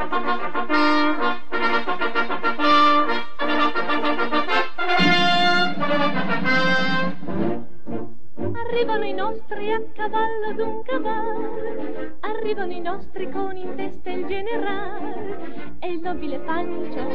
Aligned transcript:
Thank 0.00 0.70
you. 0.70 0.89
Arrivano 8.80 9.04
i 9.04 9.12
nostri 9.12 9.72
a 9.72 9.82
cavallo 9.92 10.54
d'un 10.54 10.82
cavallo, 10.84 12.16
arrivano 12.20 12.72
i 12.72 12.80
nostri 12.80 13.30
con 13.30 13.54
in 13.54 13.74
testa 13.76 14.08
il 14.08 14.24
generale 14.24 15.76
e 15.80 15.92
il 15.92 16.00
nobile 16.00 16.38
Pancio 16.38 17.06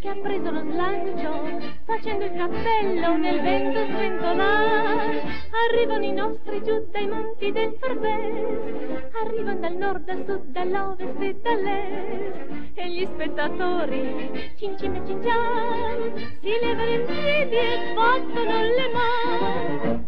che 0.00 0.08
ha 0.08 0.14
preso 0.14 0.50
lo 0.50 0.60
slancio 0.60 1.60
facendo 1.84 2.24
il 2.24 2.32
cappello 2.32 3.18
nel 3.18 3.38
vento 3.42 3.84
sventolare. 3.84 5.22
Arrivano 5.68 6.04
i 6.06 6.12
nostri 6.12 6.62
giù 6.64 6.86
dai 6.90 7.06
monti 7.06 7.52
del 7.52 7.76
Farbes, 7.78 9.12
arrivano 9.22 9.60
dal 9.60 9.74
nord, 9.74 10.04
dal 10.06 10.24
sud, 10.24 10.46
dall'ovest 10.46 11.20
e 11.20 11.36
dall'est 11.42 12.70
e 12.76 12.88
gli 12.88 13.04
spettatori 13.04 14.54
cincin 14.56 14.94
e 14.94 15.02
cincian 15.04 16.14
si 16.40 16.48
levano 16.62 16.90
in 16.90 17.04
piedi 17.04 17.56
e 17.56 17.92
battono 17.94 18.62
le 18.62 18.90
mani. 18.94 19.98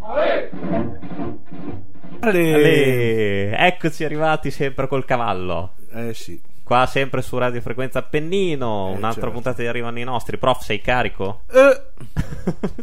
Ale. 2.25 2.55
Ale, 2.55 3.57
eccoci 3.57 4.05
arrivati 4.05 4.51
sempre 4.51 4.87
col 4.87 5.05
cavallo. 5.05 5.75
Eh 5.93 6.15
sì. 6.15 6.41
Qua 6.65 6.87
sempre 6.87 7.21
su 7.23 7.37
Radio 7.39 7.61
Frequenza 7.61 7.99
Appennino, 7.99 8.89
Eh, 8.93 8.97
un'altra 8.97 9.13
certo. 9.23 9.31
puntata 9.33 9.63
di 9.63 9.69
Arrivano 9.69 9.99
i 9.99 10.05
nostri. 10.05 10.39
Prof, 10.39 10.63
sei 10.63 10.81
carico? 10.81 11.43
Eh. 11.51 11.83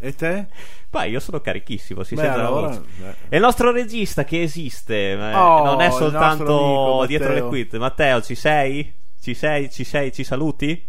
E 0.02 0.14
te? 0.14 0.46
Beh, 0.90 1.08
io 1.08 1.20
sono 1.20 1.40
carichissimo, 1.40 2.02
si 2.02 2.14
Beh, 2.14 2.22
sente 2.22 2.36
la 2.36 2.46
allora, 2.46 2.66
voce. 2.68 2.82
beh. 2.98 3.14
E 3.28 3.36
il 3.36 3.42
nostro 3.42 3.70
regista 3.72 4.24
che 4.24 4.42
esiste, 4.42 5.12
eh, 5.12 5.34
Oh, 5.34 5.64
non 5.64 5.80
è 5.80 5.90
soltanto 5.90 6.42
amico 6.98 7.06
dietro 7.06 7.32
le 7.32 7.42
quinte. 7.42 7.78
Matteo, 7.78 8.20
ci 8.22 8.34
sei? 8.34 8.92
Ci 9.20 9.34
sei? 9.34 9.70
Ci 9.70 9.84
sei? 9.84 10.12
Ci 10.12 10.24
saluti? 10.24 10.86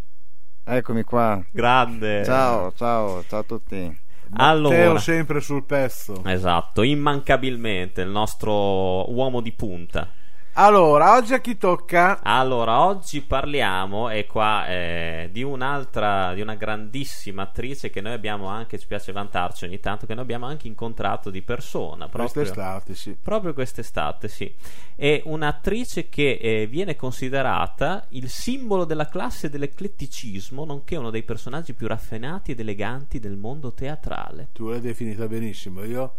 Eccomi 0.64 1.04
qua. 1.04 1.42
Grande. 1.52 2.24
Ciao, 2.26 2.72
ciao, 2.76 3.24
ciao 3.28 3.40
a 3.40 3.44
tutti. 3.44 4.00
Allora, 4.34 4.76
Matteo 4.76 4.98
sempre 5.00 5.42
sul 5.42 5.66
pezzo. 5.66 6.24
esatto, 6.26 6.82
immancabilmente 6.84 8.02
il 8.02 8.10
nostro 8.10 9.12
uomo 9.12 9.42
di 9.42 9.52
punta. 9.52 10.08
Allora, 10.56 11.16
oggi 11.16 11.34
a 11.34 11.40
chi 11.40 11.58
tocca? 11.58 12.20
Allora, 12.22 12.82
oggi 12.86 13.22
parliamo, 13.22 14.10
e 14.10 14.26
qua, 14.28 14.68
eh, 14.68 15.30
di 15.32 15.44
un'altra, 15.44 16.34
di 16.34 16.42
una 16.42 16.56
grandissima 16.56 17.44
attrice 17.44 17.90
che 17.90 18.02
noi 18.02 18.12
abbiamo 18.12 18.48
anche, 18.48 18.78
ci 18.78 18.86
piace 18.86 19.14
vantarci 19.14 19.64
ogni 19.64 19.80
tanto, 19.80 20.06
che 20.06 20.14
noi 20.14 20.24
abbiamo 20.24 20.48
anche 20.48 20.68
incontrato 20.68 21.30
di 21.30 21.42
persona. 21.42 22.10
Proprio, 22.10 22.44
Quest'estate, 22.44 22.96
sì. 22.96 23.16
proprio 23.20 23.54
quest'estate, 23.54 24.28
sì. 24.28 24.54
È 24.94 25.22
un'attrice 25.24 26.10
che 26.10 26.32
eh, 26.42 26.68
viene 26.68 26.98
considerata 26.98 28.06
il 28.10 28.28
simbolo 28.28 28.84
della 28.84 29.08
classe 29.08 29.50
dell'ecletticismo, 29.50 30.66
nonché 30.66 30.98
uno 30.98 31.12
dei 31.12 31.24
personaggi 31.24 31.74
più 31.74 31.88
raffinati 31.88 32.52
ed 32.52 32.60
eleganti 32.60 33.20
del 33.20 33.38
mondo 33.38 33.72
teatrale. 33.74 34.50
Tu 34.52 34.68
l'hai 34.68 34.82
definita 34.82 35.28
benissimo. 35.28 35.86
Io 35.86 36.14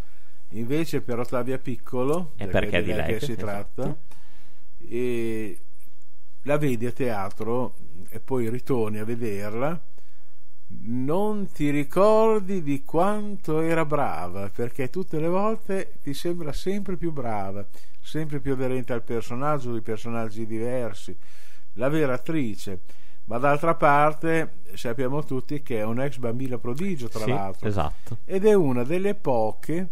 invece 0.53 1.03
per 1.03 1.19
Ottavia 1.19 1.59
Piccolo, 1.59 2.33
E 2.37 2.47
perché 2.47 2.83
di 2.83 2.93
lei 2.95 3.19
che 3.19 3.21
si 3.21 3.33
esatto. 3.33 3.45
tratta, 3.47 3.97
e 4.89 5.59
la 6.43 6.59
vedi 6.59 6.87
a 6.87 6.93
teatro 6.93 7.75
e 8.09 8.21
poi 8.21 8.49
ritorni 8.49 8.99
a 8.99 9.05
vederla, 9.05 9.81
non 10.85 11.51
ti 11.53 11.71
ricordi 11.71 12.63
di 12.63 12.83
quanto 12.85 13.61
era 13.61 13.85
brava, 13.85 14.49
perché 14.49 14.91
tutte 14.91 15.21
le 15.21 15.29
volte 15.29 15.95
ti 16.03 16.15
sembra 16.15 16.53
sempre 16.53 16.97
più 16.97 17.13
brava, 17.13 17.67
sempre 18.01 18.41
più 18.41 18.53
aderente 18.53 18.93
al 18.93 19.03
personaggio, 19.03 19.73
di 19.73 19.81
personaggi 19.81 20.47
diversi, 20.47 21.17
la 21.75 21.89
vera 21.89 22.15
attrice. 22.15 22.81
Ma 23.25 23.39
d'altra 23.39 23.75
parte 23.75 24.63
sappiamo 24.75 25.25
tutti 25.25 25.63
che 25.63 25.79
è 25.79 25.85
un'ex 25.85 26.19
bambina 26.19 26.59
prodigio, 26.59 27.09
tra 27.09 27.25
Sì, 27.25 27.31
l'altro 27.31 27.69
esatto. 27.69 28.19
ed 28.25 28.45
è 28.45 28.55
una 28.55 28.83
delle 28.83 29.15
poche 29.15 29.89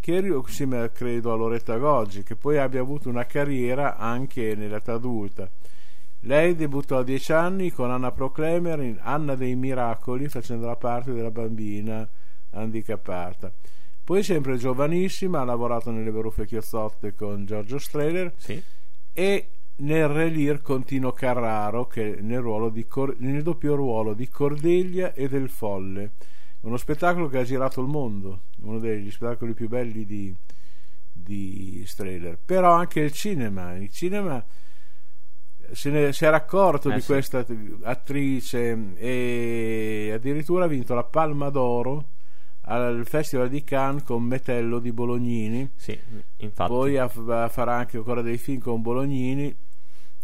che 0.00 0.20
ri- 0.20 0.28
insieme 0.34 0.90
credo 0.92 1.32
a 1.32 1.36
Loretta 1.36 1.76
Goggi 1.76 2.22
che 2.22 2.36
poi 2.36 2.58
abbia 2.58 2.80
avuto 2.80 3.08
una 3.08 3.26
carriera 3.26 3.96
anche 3.96 4.54
nell'età 4.54 4.94
adulta. 4.94 5.48
Lei 6.22 6.56
debuttò 6.56 6.98
a 6.98 7.04
10 7.04 7.32
anni 7.32 7.70
con 7.70 7.90
Anna 7.90 8.10
Proclemer 8.10 8.80
in 8.80 8.98
Anna 9.00 9.34
dei 9.36 9.54
Miracoli 9.54 10.28
facendo 10.28 10.66
la 10.66 10.76
parte 10.76 11.12
della 11.12 11.30
bambina 11.30 12.08
handicappata. 12.50 13.52
Poi 14.02 14.22
sempre 14.22 14.56
giovanissima 14.56 15.40
ha 15.40 15.44
lavorato 15.44 15.90
nelle 15.90 16.10
Baruffe 16.10 16.46
Chiozzotte 16.46 17.14
con 17.14 17.44
Giorgio 17.44 17.78
Strehler 17.78 18.32
Sì. 18.36 18.60
e 19.12 19.48
nel 19.76 20.08
Relir 20.08 20.60
con 20.62 20.82
Tino 20.82 21.12
Carraro 21.12 21.86
che 21.86 22.18
nel, 22.20 22.40
ruolo 22.40 22.68
di 22.68 22.86
Cor- 22.86 23.14
nel 23.18 23.42
doppio 23.42 23.74
ruolo 23.76 24.14
di 24.14 24.28
Cordelia 24.28 25.12
e 25.12 25.28
del 25.28 25.48
Folle 25.50 26.12
uno 26.60 26.76
spettacolo 26.76 27.28
che 27.28 27.38
ha 27.38 27.44
girato 27.44 27.80
il 27.80 27.86
mondo 27.88 28.42
uno 28.62 28.78
degli 28.78 29.10
spettacoli 29.10 29.54
più 29.54 29.68
belli 29.68 30.04
di, 30.04 30.34
di 31.12 31.82
Strehler 31.86 32.38
però 32.44 32.72
anche 32.72 33.00
il 33.00 33.12
cinema 33.12 33.74
il 33.76 33.90
cinema 33.90 34.44
se 35.70 35.90
ne 35.90 36.12
si 36.12 36.24
era 36.24 36.36
accorto 36.38 36.90
Eh 36.90 36.94
di 36.94 37.00
sì. 37.00 37.06
questa 37.06 37.44
attrice 37.82 38.94
e 38.96 40.10
addirittura 40.14 40.64
ha 40.64 40.68
vinto 40.68 40.94
la 40.94 41.04
Palma 41.04 41.50
d'Oro 41.50 42.06
al 42.62 43.06
Festival 43.06 43.48
di 43.48 43.64
Cannes 43.64 44.02
con 44.02 44.22
Metello 44.22 44.78
di 44.78 44.92
Bolognini 44.92 45.70
Sì, 45.76 45.98
infatti. 46.38 46.70
poi 46.70 46.94
farà 47.08 47.74
anche 47.76 47.98
ancora 47.98 48.22
dei 48.22 48.38
film 48.38 48.60
con 48.60 48.80
Bolognini 48.82 49.54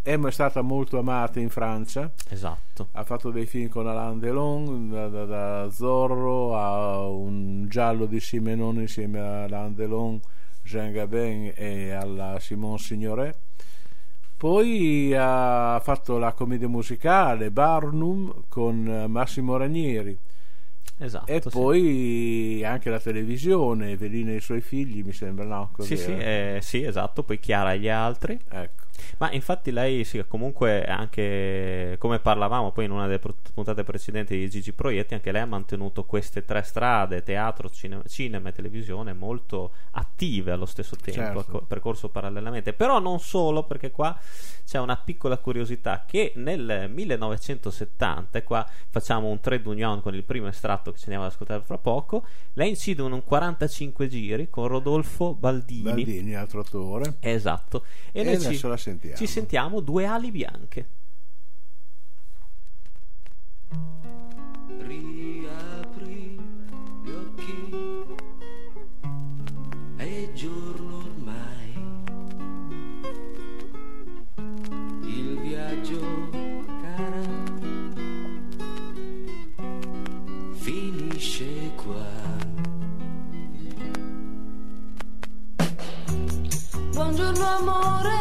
è 0.05 0.19
è 0.19 0.31
stata 0.31 0.61
molto 0.61 0.99
amata 0.99 1.41
in 1.41 1.49
Francia 1.49 2.13
Esatto. 2.29 2.89
ha 2.93 3.05
fatto 3.05 3.31
dei 3.31 3.47
film 3.47 3.69
con 3.71 3.89
Alain 3.89 4.19
Delon 4.19 4.91
da, 4.91 5.09
da- 5.09 5.25
da 5.25 5.71
Zorro 5.71 6.55
a 6.57 7.07
un 7.09 7.67
giallo 7.69 8.05
di 8.05 8.21
Simenon 8.21 8.81
insieme 8.81 9.19
a 9.19 9.45
Alain 9.45 9.75
Delon 9.75 10.21
Jean 10.63 10.93
Gabin 10.93 11.53
e 11.57 11.93
alla 11.93 12.37
Simone 12.39 12.77
Signoret 12.79 13.37
poi 14.37 15.15
ha 15.17 15.81
fatto 15.83 16.19
la 16.19 16.33
commedia 16.33 16.69
musicale 16.69 17.51
Barnum 17.51 18.45
con 18.49 19.07
Massimo 19.09 19.57
Ranieri 19.57 20.17
Esatto. 20.99 21.33
e 21.33 21.41
sì. 21.43 21.49
poi 21.49 22.63
anche 22.65 22.91
la 22.91 23.01
televisione 23.01 23.93
Evelina 23.93 24.31
e 24.33 24.37
i 24.37 24.41
suoi 24.41 24.61
figli 24.61 25.03
mi 25.03 25.13
sembra 25.13 25.45
no? 25.45 25.71
Sì, 25.73 25.77
Così, 25.77 25.97
sì, 25.97 26.11
eh, 26.13 26.59
sì, 26.63 26.83
esatto. 26.85 27.23
Poi 27.25 27.41
Chiara 27.41 27.73
e 27.73 27.79
gli 27.81 27.89
altri. 27.89 28.39
ecco 28.49 28.84
Ma 29.19 29.31
infatti 29.33 29.71
lei, 29.71 30.05
sì, 30.05 30.25
comunque 30.27 30.85
anche 30.85 31.97
come 31.99 32.19
parlavamo 32.19 32.73
poi 32.73 32.85
in 32.85 32.91
una 32.91 33.07
delle 33.07 33.21
puntate 33.53 33.85
precedenti 33.85 34.37
di 34.37 34.51
Gigi 34.51 34.73
Proietti, 34.73 35.15
anche 35.15 35.33
lei 35.33 35.43
ha 35.43 35.47
mantenuto 35.47 36.05
queste 36.05 36.45
tre 36.45 36.63
strade, 36.63 37.23
teatro, 37.23 37.71
cinema, 37.71 38.03
cinema 38.07 38.49
e 38.49 38.53
televisione, 38.53 39.13
molto 39.13 39.73
attive 39.93 40.53
allo 40.53 40.67
stesso 40.67 40.97
tempo, 40.97 41.21
Certo. 41.21 41.39
a 41.39 41.45
co- 41.45 41.63
percorso 41.67 42.09
parallelamente. 42.09 42.73
Però 42.73 42.99
non 42.99 43.21
solo, 43.21 43.65
perché 43.65 43.91
qua 43.91 44.19
c'è 44.65 44.79
una 44.79 44.97
piccola 44.97 45.37
curiosità 45.39 46.05
che 46.07 46.33
nel 46.37 46.91
1970, 46.91 48.39
e 48.39 48.43
qua 48.43 48.67
facciamo 48.89 49.29
un 49.29 49.41
trade 49.41 49.69
union 49.69 50.01
con 50.01 50.15
il 50.15 50.25
primo 50.25 50.49
estratto 50.49 50.91
che 50.93 50.99
ci 50.99 51.05
andiamo 51.05 51.25
ad 51.25 51.33
ascoltare 51.33 51.63
fra 51.63 51.79
poco, 51.79 52.25
lei 52.55 52.71
incide 52.71 53.03
un 53.03 53.23
45 53.23 54.09
giri 54.09 54.51
con 54.51 54.69
Rodolfo 54.69 55.35
Baldini. 55.35 55.83
Baldini 55.83 56.35
altro 56.35 56.61
attore 56.61 57.17
Esatto. 57.21 57.85
E, 58.13 58.21
E 58.21 58.29
adesso 58.29 58.53
ci, 58.53 58.67
la 58.67 58.77
sentiamo. 58.77 58.94
Ci 59.15 59.27
sentiamo 59.27 59.81
due 59.81 60.07
ali 60.07 60.31
bianche. 60.31 60.89
Riapri 64.79 66.39
gli 67.03 67.11
occhi, 67.11 68.05
è 69.97 70.33
giorno 70.33 70.97
ormai. 70.99 71.43
Il 75.03 75.41
viaggio, 75.41 76.29
cara, 76.83 77.23
finisce 80.53 81.71
qua. 81.77 82.23
Buongiorno 86.93 87.45
amore, 87.45 88.13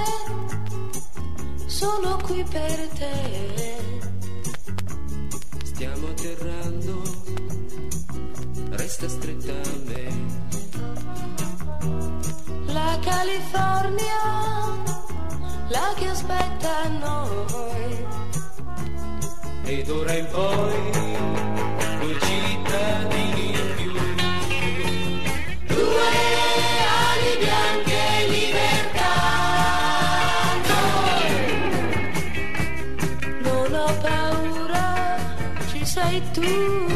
sono 1.84 2.18
qui 2.24 2.42
per 2.50 2.88
te. 3.00 3.14
Stiamo 5.64 6.08
atterrando, 6.08 7.02
resta 8.70 9.10
stretta 9.10 9.52
a 9.52 9.78
me. 9.90 10.04
La 12.72 12.98
California, 13.02 14.22
la 15.68 15.94
che 15.98 16.08
aspetta 16.08 16.84
a 16.84 16.88
noi. 16.88 18.06
Ed 19.66 19.90
ora 19.90 20.14
in 20.14 20.28
poi, 20.32 20.92
due 22.00 22.18
cittadini 22.22 23.73
sei 35.94 36.22
tu. 36.34 36.93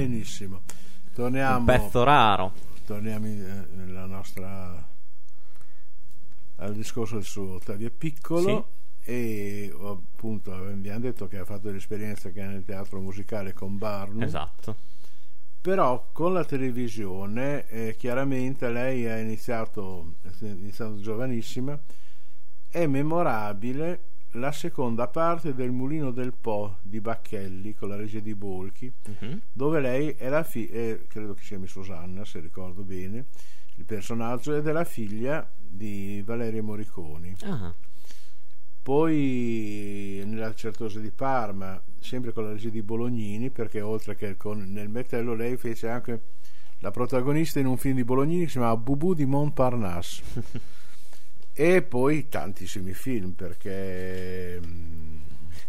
Benissimo. 0.00 0.62
Torniamo, 1.14 1.58
Un 1.58 1.64
pezzo 1.64 2.02
raro. 2.04 2.52
torniamo 2.86 3.26
in- 3.26 3.42
eh, 3.42 3.74
nella 3.76 4.06
nostra 4.06 4.88
al 6.56 6.74
discorso 6.74 7.14
del 7.16 7.24
suo 7.24 7.54
Ottavio 7.54 7.90
Piccolo 7.90 8.70
e 9.04 9.72
appunto 9.82 10.52
abbiamo 10.54 11.00
detto 11.00 11.26
che 11.26 11.38
ha 11.38 11.44
fatto 11.44 11.70
l'esperienza 11.70 12.30
che 12.30 12.42
nel 12.44 12.62
teatro 12.64 13.00
musicale 13.00 13.52
con 13.52 13.76
Barnum 13.76 14.22
Esatto. 14.22 14.76
però 15.60 16.08
con 16.12 16.32
la 16.32 16.44
televisione 16.44 17.66
eh, 17.66 17.96
chiaramente 17.98 18.68
lei 18.70 19.08
ha 19.08 19.18
iniziato 19.18 20.14
iniziando 20.40 21.00
giovanissima 21.00 21.76
è 22.68 22.86
memorabile 22.86 24.02
la 24.32 24.50
seconda 24.52 25.08
parte 25.08 25.54
del 25.54 25.70
Mulino 25.70 26.10
del 26.10 26.32
Po 26.32 26.78
di 26.82 27.00
Bacchelli 27.00 27.74
con 27.74 27.88
la 27.90 27.96
regia 27.96 28.20
di 28.20 28.34
Bolchi 28.34 28.90
Mhm. 29.20 29.40
dove 29.52 29.80
lei 29.80 30.08
è 30.10 30.28
la 30.28 30.42
figlia, 30.42 30.96
credo 31.06 31.34
che 31.34 31.42
sia 31.44 31.58
Miss 31.58 31.70
Susanna 31.70 32.24
se 32.24 32.40
ricordo 32.40 32.82
bene, 32.82 33.26
il 33.76 33.84
personaggio 33.84 34.54
è 34.54 34.62
della 34.62 34.84
figlia 34.84 35.48
di 35.58 36.22
Valerio 36.24 36.62
Moriconi. 36.62 37.34
Ah, 37.42 37.74
Poi 38.82 40.22
nella 40.26 40.52
Certosa 40.54 40.98
di 40.98 41.10
Parma, 41.12 41.80
sempre 42.00 42.32
con 42.32 42.44
la 42.44 42.50
regia 42.52 42.68
di 42.68 42.82
Bolognini, 42.82 43.48
perché 43.50 43.80
oltre 43.80 44.16
che 44.16 44.36
con, 44.36 44.58
nel 44.72 44.88
Metello 44.88 45.34
lei 45.34 45.56
fece 45.56 45.88
anche 45.88 46.20
la 46.80 46.90
protagonista 46.90 47.60
in 47.60 47.66
un 47.66 47.76
film 47.76 47.94
di 47.94 48.02
Bolognini 48.04 48.40
che 48.40 48.46
si 48.46 48.52
chiamava 48.58 48.76
Bubu 48.76 49.14
di 49.14 49.24
Montparnasse. 49.24 50.22
e 51.54 51.82
poi 51.82 52.28
tantissimi 52.28 52.94
film, 52.94 53.32
perché... 53.32 54.60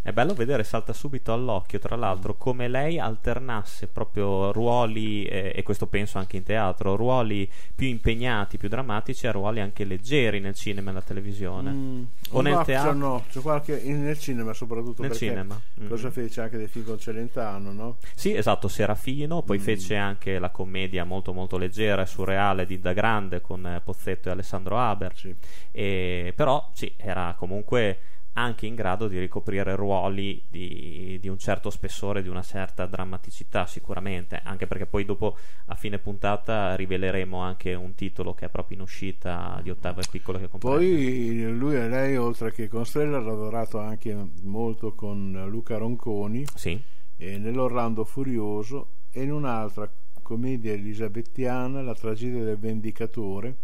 mm, 0.03 0.07
È 0.07 0.11
bello 0.11 0.33
vedere, 0.33 0.63
salta 0.63 0.94
subito 0.94 1.33
all'occhio, 1.33 1.79
tra 1.79 1.95
l'altro, 1.95 2.35
come 2.35 2.67
lei 2.67 3.00
alternasse 3.00 3.88
proprio 3.88 4.51
ruoli, 4.51 5.23
eh, 5.25 5.53
e 5.55 5.63
questo 5.63 5.88
penso 5.88 6.17
anche 6.17 6.38
in 6.38 6.44
teatro, 6.44 6.95
ruoli 6.95 7.50
più 7.75 7.88
impegnati, 7.88 8.57
più 8.57 8.67
drammatici, 8.69 9.27
a 9.27 9.31
ruoli 9.31 9.59
anche 9.59 9.83
leggeri 9.85 10.39
nel 10.39 10.55
cinema 10.55 10.89
e 10.89 10.94
nella 10.94 11.05
televisione. 11.05 11.71
Mm, 11.71 12.03
O 12.31 12.41
nel 12.41 12.53
no, 12.53 12.63
teatro? 12.63 12.94
no, 12.94 13.23
c'è 13.29 13.39
qualche, 13.41 13.77
in- 13.77 14.03
nel 14.03 14.17
cinema 14.19 14.53
soprattutto 14.53 15.01
Nel 15.01 15.11
cinema, 15.11 15.59
mm. 15.81 15.88
cosa 15.88 16.11
fece 16.11 16.41
anche 16.41 16.57
dei 16.57 16.67
film 16.67 16.85
con 16.85 17.00
Celentano 17.00 17.71
no? 17.71 17.97
Sì, 18.15 18.33
esatto, 18.35 18.67
Serafino, 18.67 19.41
poi 19.41 19.59
fece 19.59 19.95
anche 19.95 20.39
la 20.39 20.50
commedia 20.50 21.03
molto 21.03 21.33
molto 21.33 21.57
leggera 21.57 22.01
e 22.01 22.05
surreale 22.05 22.65
di 22.65 22.79
Da 22.79 22.94
Grande 22.94 23.41
con 23.41 23.65
eh, 23.65 23.81
Pozzetto 23.83 24.29
e 24.29 24.31
Alessandro 24.31 24.77
Haber. 24.79 25.15
Sì. 25.15 25.33
E- 25.71 26.33
però 26.35 26.69
sì, 26.73 26.94
era 26.97 27.35
comunque 27.38 28.00
anche 28.33 28.65
in 28.65 28.75
grado 28.75 29.07
di 29.07 29.19
ricoprire 29.19 29.75
ruoli 29.75 30.44
di, 30.47 31.18
di 31.21 31.27
un 31.27 31.38
certo 31.38 31.69
spessore, 31.69 32.21
di 32.21 32.30
una 32.30 32.41
certa 32.41 32.85
drammaticità 32.85 33.65
sicuramente, 33.65 34.41
anche 34.44 34.68
perché 34.68 34.85
poi 34.85 35.06
dopo 35.06 35.38
a 35.68 35.75
fine 35.75 36.00
puntata 36.00 36.75
riveleremo 36.75 37.38
anche 37.39 37.74
un 37.74 37.94
titolo 37.95 38.33
che 38.33 38.45
è 38.45 38.50
proprio 38.50 38.77
in 38.77 38.83
uscita 38.83 39.59
di 39.62 39.69
Ottava 39.69 40.01
e 40.01 40.06
Piccolo 40.09 40.39
che 40.39 40.47
comprende. 40.47 40.77
poi 40.77 41.51
lui 41.57 41.75
e 41.75 41.88
lei 41.88 42.18
oltre 42.18 42.51
che 42.51 42.68
con 42.68 42.85
Strella 42.85 43.18
ha 43.18 43.21
lavorato 43.21 43.77
anche 43.80 44.15
molto 44.41 44.94
con 44.94 45.45
Luca 45.47 45.77
Ronconi 45.77 46.45
Sì, 46.56 46.81
e 47.18 47.38
nell'Orlando 47.38 48.03
Furioso 48.03 48.88
e 49.12 49.21
in 49.24 49.31
un'altra 49.31 49.91
commedia 50.21 50.71
elisabettiana 50.71 51.81
La 51.81 51.94
tragedia 51.94 52.44
del 52.44 52.57
vendicatore 52.57 53.56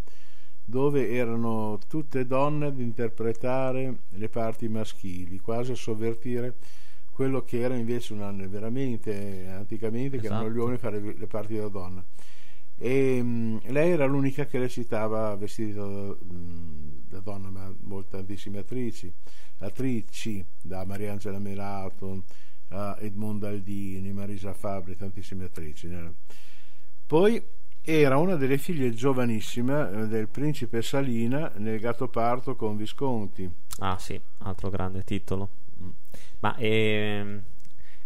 dove 0.70 1.10
erano 1.10 1.80
tutte 1.88 2.26
donne 2.26 2.68
ad 2.68 2.80
interpretare 2.80 4.02
le 4.10 4.30
parti 4.30 4.68
maschili, 4.70 5.40
quasi 5.40 5.72
a 5.72 5.76
sovvertire 5.76 6.56
quello 7.12 7.44
che 7.44 7.60
era 7.60 7.76
invece 7.76 8.14
una, 8.14 8.32
veramente 8.32 9.48
anticamente 9.48 10.20
che 10.20 10.28
erano 10.28 10.44
Esatto. 10.44 10.54
gli 10.56 10.58
uomini 10.58 10.76
a 10.76 10.80
fare 10.80 11.00
le 11.02 11.28
parti 11.28 11.56
da 11.58 11.68
donna. 11.68 12.04
E 12.78 13.22
mh, 13.22 13.72
lei 13.72 13.92
era 13.92 14.06
l'unica 14.06 14.46
che 14.46 14.58
recitava 14.60 15.36
vestita 15.36 15.82
da, 15.82 16.16
mh, 16.20 17.02
da 17.10 17.20
donna, 17.20 17.50
ma 17.50 17.74
molte 17.82 18.18
tantissime 18.18 18.60
attrici, 18.60 19.12
attrici 19.60 20.46
da 20.62 20.86
Mariangela 20.86 21.40
Melato 21.40 22.24
a 22.70 22.96
Edmondo 23.02 23.48
Aldini, 23.48 24.14
Marisa 24.14 24.54
Fabri, 24.54 24.96
tantissime 24.96 25.46
attrici. 25.46 25.88
eh. 25.92 26.12
Poi 27.06 27.42
era 27.92 28.18
una 28.18 28.36
delle 28.36 28.58
figlie 28.58 28.94
giovanissime 28.94 29.90
eh, 29.90 30.08
del 30.08 30.28
principe 30.28 30.82
Salina 30.82 31.52
nel 31.56 31.80
Gattopardo 31.80 32.56
con 32.56 32.78
Visconti. 32.78 33.50
ah 33.80 33.98
sì, 33.98 34.20
altro 34.40 34.70
grande 34.70 35.04
titolo. 35.04 35.50
Ma 36.40 36.56
ehm, 36.58 37.42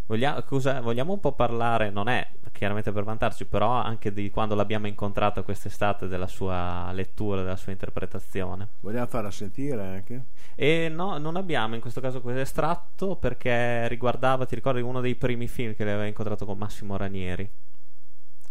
voglia- 0.06 0.42
cosa- 0.44 0.82
vogliamo 0.82 1.14
un 1.14 1.20
po' 1.20 1.34
parlare, 1.34 1.90
non 1.90 2.08
è 2.08 2.28
chiaramente 2.52 2.92
per 2.92 3.04
vantarci, 3.04 3.46
però 3.46 3.72
anche 3.72 4.14
di 4.14 4.30
quando 4.30 4.56
l'abbiamo 4.56 4.88
incontrata 4.88 5.42
quest'estate, 5.42 6.08
della 6.08 6.28
sua 6.28 6.92
lettura, 6.94 7.42
della 7.42 7.58
sua 7.58 7.72
interpretazione. 7.74 8.70
Vogliamo 8.80 9.08
farla 9.08 9.32
sentire 9.32 9.82
anche? 9.82 10.26
E 10.56 10.88
no, 10.88 11.18
non 11.18 11.36
abbiamo 11.36 11.76
in 11.76 11.82
questo 11.82 12.00
caso 12.00 12.22
questo 12.22 12.42
estratto 12.42 13.16
perché 13.18 13.88
riguardava, 13.88 14.46
ti 14.46 14.56
ricordi, 14.56 14.82
uno 14.82 15.02
dei 15.02 15.16
primi 15.16 15.48
film 15.48 15.76
che 15.76 15.84
lei 15.84 15.94
aveva 15.94 16.08
incontrato 16.08 16.46
con 16.46 16.58
Massimo 16.58 16.96
Ranieri, 16.96 17.50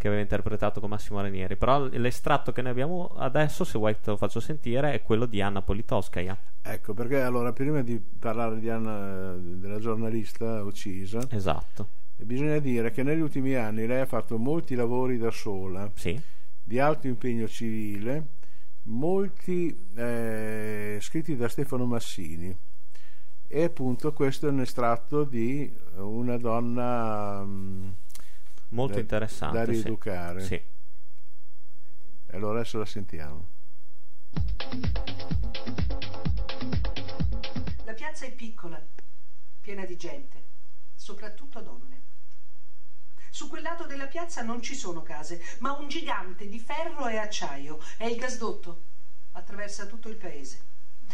che 0.03 0.09
aveva 0.09 0.21
interpretato 0.21 0.81
con 0.81 0.89
Massimo 0.89 1.21
Ranieri. 1.21 1.55
Però 1.55 1.87
l'estratto 1.87 2.51
che 2.51 2.61
noi 2.61 2.71
abbiamo 2.71 3.07
adesso, 3.15 3.63
se 3.63 3.77
vuoi 3.77 3.93
te 3.93 4.09
lo 4.09 4.17
faccio 4.17 4.41
sentire, 4.41 4.91
è 4.91 5.01
quello 5.01 5.25
di 5.25 5.39
Anna 5.39 5.61
Politkovskaya. 5.61 6.37
Ecco, 6.61 6.93
perché 6.93 7.21
allora 7.21 7.53
prima 7.53 7.81
di 7.81 7.97
parlare 7.99 8.59
di 8.59 8.69
Anna, 8.69 9.33
della 9.33 9.79
giornalista 9.79 10.61
uccisa, 10.61 11.25
Esatto, 11.29 11.87
bisogna 12.17 12.59
dire 12.59 12.91
che 12.91 13.01
negli 13.01 13.21
ultimi 13.21 13.55
anni 13.55 13.87
lei 13.87 14.01
ha 14.01 14.05
fatto 14.05 14.37
molti 14.37 14.75
lavori 14.75 15.17
da 15.17 15.31
sola, 15.31 15.89
sì. 15.95 16.19
di 16.61 16.79
alto 16.79 17.07
impegno 17.07 17.47
civile, 17.47 18.27
molti 18.83 19.73
eh, 19.95 20.97
scritti 20.99 21.37
da 21.37 21.47
Stefano 21.47 21.85
Massini. 21.85 22.53
E 23.47 23.63
appunto 23.63 24.11
questo 24.11 24.47
è 24.47 24.49
un 24.49 24.59
estratto 24.59 25.23
di 25.23 25.71
una 25.95 26.37
donna 26.37 27.41
mm, 27.45 27.89
Molto 28.73 28.95
da- 28.95 29.01
interessante. 29.01 29.57
da 29.57 29.65
sì. 29.65 29.71
rieducare. 29.71 30.41
Sì. 30.41 30.61
Allora 32.31 32.59
adesso 32.59 32.79
la 32.79 32.85
sentiamo. 32.85 33.47
La 37.85 37.93
piazza 37.93 38.25
è 38.25 38.31
piccola, 38.31 38.83
piena 39.61 39.85
di 39.85 39.95
gente, 39.95 40.43
soprattutto 40.95 41.61
donne. 41.61 42.01
Su 43.29 43.47
quel 43.47 43.61
lato 43.61 43.85
della 43.85 44.07
piazza 44.07 44.41
non 44.41 44.61
ci 44.61 44.75
sono 44.75 45.03
case, 45.03 45.41
ma 45.59 45.73
un 45.73 45.87
gigante 45.87 46.47
di 46.47 46.59
ferro 46.59 47.07
e 47.07 47.17
acciaio. 47.17 47.79
È 47.97 48.05
il 48.05 48.17
gasdotto. 48.17 48.91
Attraversa 49.33 49.85
tutto 49.85 50.09
il 50.09 50.15
paese. 50.15 50.71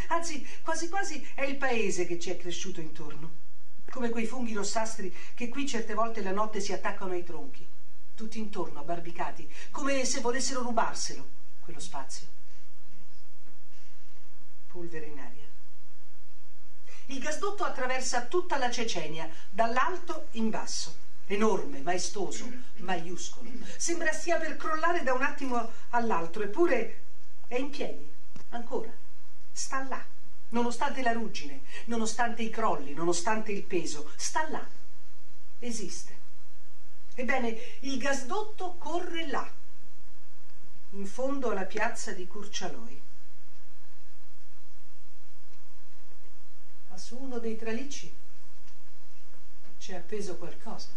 Anzi, 0.09 0.45
quasi 0.61 0.89
quasi 0.89 1.25
è 1.35 1.43
il 1.43 1.57
paese 1.57 2.05
che 2.05 2.19
ci 2.19 2.29
è 2.29 2.37
cresciuto 2.37 2.79
intorno. 2.79 3.47
Come 3.89 4.09
quei 4.09 4.27
funghi 4.27 4.53
rossastri 4.53 5.15
che 5.33 5.49
qui 5.49 5.67
certe 5.67 5.93
volte 5.93 6.21
la 6.21 6.31
notte 6.31 6.61
si 6.61 6.71
attaccano 6.73 7.13
ai 7.13 7.23
tronchi, 7.23 7.67
tutti 8.15 8.37
intorno, 8.37 8.79
abbarbicati, 8.79 9.51
come 9.71 10.05
se 10.05 10.19
volessero 10.19 10.61
rubarselo, 10.61 11.27
quello 11.59 11.79
spazio. 11.79 12.27
Polvere 14.67 15.05
in 15.07 15.19
aria. 15.19 15.47
Il 17.07 17.19
gasdotto 17.19 17.63
attraversa 17.63 18.25
tutta 18.25 18.57
la 18.57 18.69
Cecenia, 18.69 19.27
dall'alto 19.49 20.27
in 20.31 20.51
basso. 20.51 21.07
Enorme, 21.25 21.81
maestoso, 21.81 22.51
maiuscolo. 22.77 23.49
Sembra 23.77 24.11
stia 24.11 24.37
per 24.37 24.57
crollare 24.57 25.01
da 25.01 25.13
un 25.13 25.23
attimo 25.23 25.71
all'altro, 25.89 26.43
eppure 26.43 27.01
è 27.47 27.55
in 27.55 27.71
piedi, 27.71 28.07
ancora. 28.49 28.91
Sta 29.51 29.83
là, 29.87 30.03
nonostante 30.49 31.01
la 31.01 31.11
ruggine, 31.11 31.61
nonostante 31.85 32.41
i 32.41 32.49
crolli, 32.49 32.93
nonostante 32.93 33.51
il 33.51 33.63
peso. 33.63 34.11
Sta 34.15 34.47
là. 34.49 34.67
Esiste. 35.59 36.17
Ebbene, 37.15 37.77
il 37.81 37.97
gasdotto 37.97 38.75
corre 38.75 39.27
là, 39.27 39.51
in 40.91 41.05
fondo 41.05 41.49
alla 41.51 41.65
piazza 41.65 42.13
di 42.13 42.25
Curcialoi. 42.25 43.01
Ma 46.87 46.97
su 46.97 47.17
uno 47.17 47.39
dei 47.39 47.57
tralicci 47.57 48.15
c'è 49.79 49.95
appeso 49.95 50.37
qualcosa. 50.37 50.89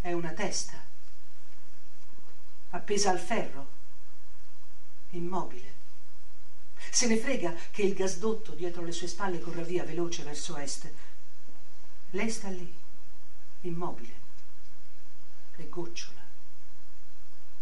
È 0.00 0.12
una 0.12 0.32
testa, 0.32 0.82
appesa 2.70 3.10
al 3.10 3.18
ferro, 3.20 3.68
immobile. 5.10 5.81
Se 6.90 7.06
ne 7.06 7.16
frega 7.16 7.54
che 7.70 7.82
il 7.82 7.94
gasdotto 7.94 8.52
dietro 8.52 8.82
le 8.82 8.92
sue 8.92 9.06
spalle 9.06 9.40
corra 9.40 9.62
via 9.62 9.84
veloce 9.84 10.22
verso 10.22 10.56
est. 10.56 10.90
Lei 12.10 12.30
sta 12.30 12.48
lì, 12.48 12.74
immobile, 13.62 14.20
e 15.56 15.68
gocciola, 15.68 16.20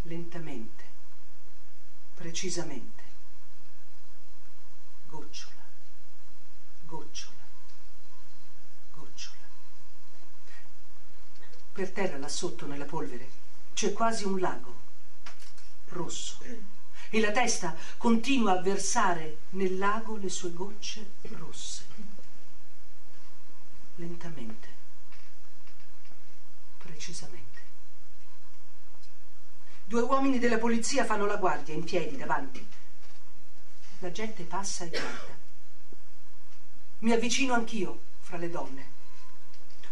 lentamente, 0.02 0.84
precisamente. 2.14 3.02
Gocciola, 5.06 5.64
gocciola, 6.82 7.46
gocciola. 8.92 9.48
Per 11.72 11.92
terra 11.92 12.18
là 12.18 12.28
sotto 12.28 12.66
nella 12.66 12.84
polvere 12.84 13.28
c'è 13.74 13.92
quasi 13.92 14.24
un 14.24 14.40
lago 14.40 14.78
rosso 15.86 16.38
e 17.10 17.20
la 17.20 17.32
testa 17.32 17.76
continua 17.96 18.52
a 18.52 18.62
versare 18.62 19.38
nel 19.50 19.76
lago 19.76 20.16
le 20.16 20.28
sue 20.28 20.52
gocce 20.52 21.14
rosse. 21.22 21.84
Lentamente, 23.96 24.68
precisamente. 26.78 27.48
Due 29.84 30.02
uomini 30.02 30.38
della 30.38 30.58
polizia 30.58 31.04
fanno 31.04 31.26
la 31.26 31.36
guardia 31.36 31.74
in 31.74 31.82
piedi 31.82 32.16
davanti. 32.16 32.64
La 33.98 34.12
gente 34.12 34.44
passa 34.44 34.84
e 34.84 34.90
guarda. 34.90 35.36
Mi 36.98 37.12
avvicino 37.12 37.54
anch'io 37.54 38.02
fra 38.20 38.36
le 38.36 38.50
donne. 38.50 38.88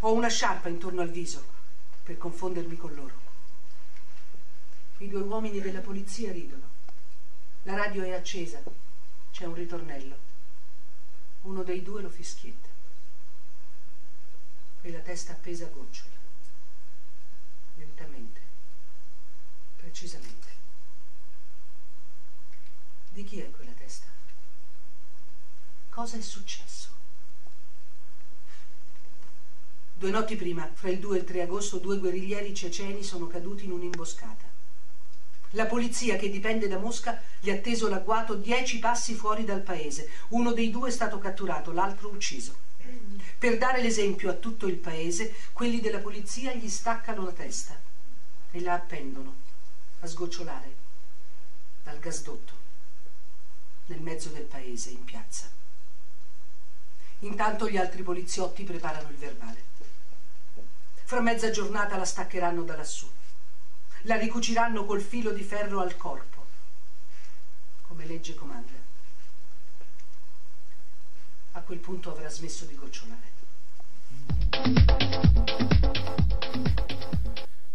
Ho 0.00 0.12
una 0.12 0.28
sciarpa 0.28 0.68
intorno 0.68 1.02
al 1.02 1.10
viso 1.10 1.44
per 2.04 2.16
confondermi 2.16 2.76
con 2.76 2.94
loro. 2.94 3.26
I 4.98 5.08
due 5.08 5.20
uomini 5.20 5.60
della 5.60 5.80
polizia 5.80 6.30
ridono. 6.30 6.77
La 7.62 7.74
radio 7.74 8.02
è 8.02 8.12
accesa. 8.12 8.62
C'è 9.30 9.44
un 9.44 9.54
ritornello. 9.54 10.16
Uno 11.42 11.62
dei 11.62 11.82
due 11.82 12.02
lo 12.02 12.08
fischietta. 12.08 12.68
E 14.82 14.90
la 14.90 15.00
testa 15.00 15.32
appesa 15.32 15.66
gocciola. 15.66 16.16
Lentamente. 17.76 18.40
Precisamente. 19.76 20.46
Di 23.10 23.24
chi 23.24 23.40
è 23.40 23.50
quella 23.50 23.72
testa? 23.72 24.06
Cosa 25.90 26.16
è 26.16 26.20
successo? 26.20 26.88
Due 29.94 30.10
notti 30.10 30.36
prima, 30.36 30.70
fra 30.72 30.90
il 30.90 31.00
2 31.00 31.16
e 31.16 31.20
il 31.20 31.26
3 31.26 31.42
agosto, 31.42 31.78
due 31.78 31.98
guerriglieri 31.98 32.54
ceceni 32.54 33.02
sono 33.02 33.26
caduti 33.26 33.64
in 33.64 33.72
un'imboscata. 33.72 34.47
La 35.52 35.64
polizia 35.64 36.16
che 36.16 36.28
dipende 36.28 36.68
da 36.68 36.76
Mosca 36.76 37.22
gli 37.40 37.48
ha 37.48 37.56
teso 37.56 37.88
l'agguato 37.88 38.34
dieci 38.34 38.78
passi 38.78 39.14
fuori 39.14 39.44
dal 39.44 39.62
paese. 39.62 40.10
Uno 40.28 40.52
dei 40.52 40.70
due 40.70 40.90
è 40.90 40.92
stato 40.92 41.18
catturato, 41.18 41.72
l'altro 41.72 42.10
ucciso. 42.10 42.66
Per 43.38 43.56
dare 43.56 43.80
l'esempio 43.80 44.30
a 44.30 44.34
tutto 44.34 44.66
il 44.66 44.76
paese, 44.76 45.34
quelli 45.52 45.80
della 45.80 46.00
polizia 46.00 46.52
gli 46.52 46.68
staccano 46.68 47.24
la 47.24 47.32
testa 47.32 47.80
e 48.50 48.60
la 48.60 48.74
appendono 48.74 49.36
a 50.00 50.06
sgocciolare 50.06 50.74
dal 51.82 51.98
gasdotto 51.98 52.52
nel 53.86 54.00
mezzo 54.00 54.28
del 54.28 54.44
paese, 54.44 54.90
in 54.90 55.04
piazza. 55.04 55.48
Intanto 57.20 57.70
gli 57.70 57.78
altri 57.78 58.02
poliziotti 58.02 58.64
preparano 58.64 59.08
il 59.08 59.16
verbale. 59.16 59.64
Fra 61.04 61.20
mezza 61.20 61.50
giornata 61.50 61.96
la 61.96 62.04
staccheranno 62.04 62.64
da 62.64 62.76
lassù 62.76 63.08
la 64.08 64.16
ricuciranno 64.16 64.86
col 64.86 65.02
filo 65.02 65.32
di 65.32 65.42
ferro 65.42 65.80
al 65.80 65.94
corpo, 65.98 66.46
come 67.82 68.06
legge 68.06 68.34
comanda. 68.34 68.72
A 71.52 71.60
quel 71.60 71.78
punto 71.78 72.10
avrà 72.10 72.30
smesso 72.30 72.64
di 72.64 72.74
gocciolare. 72.74 73.36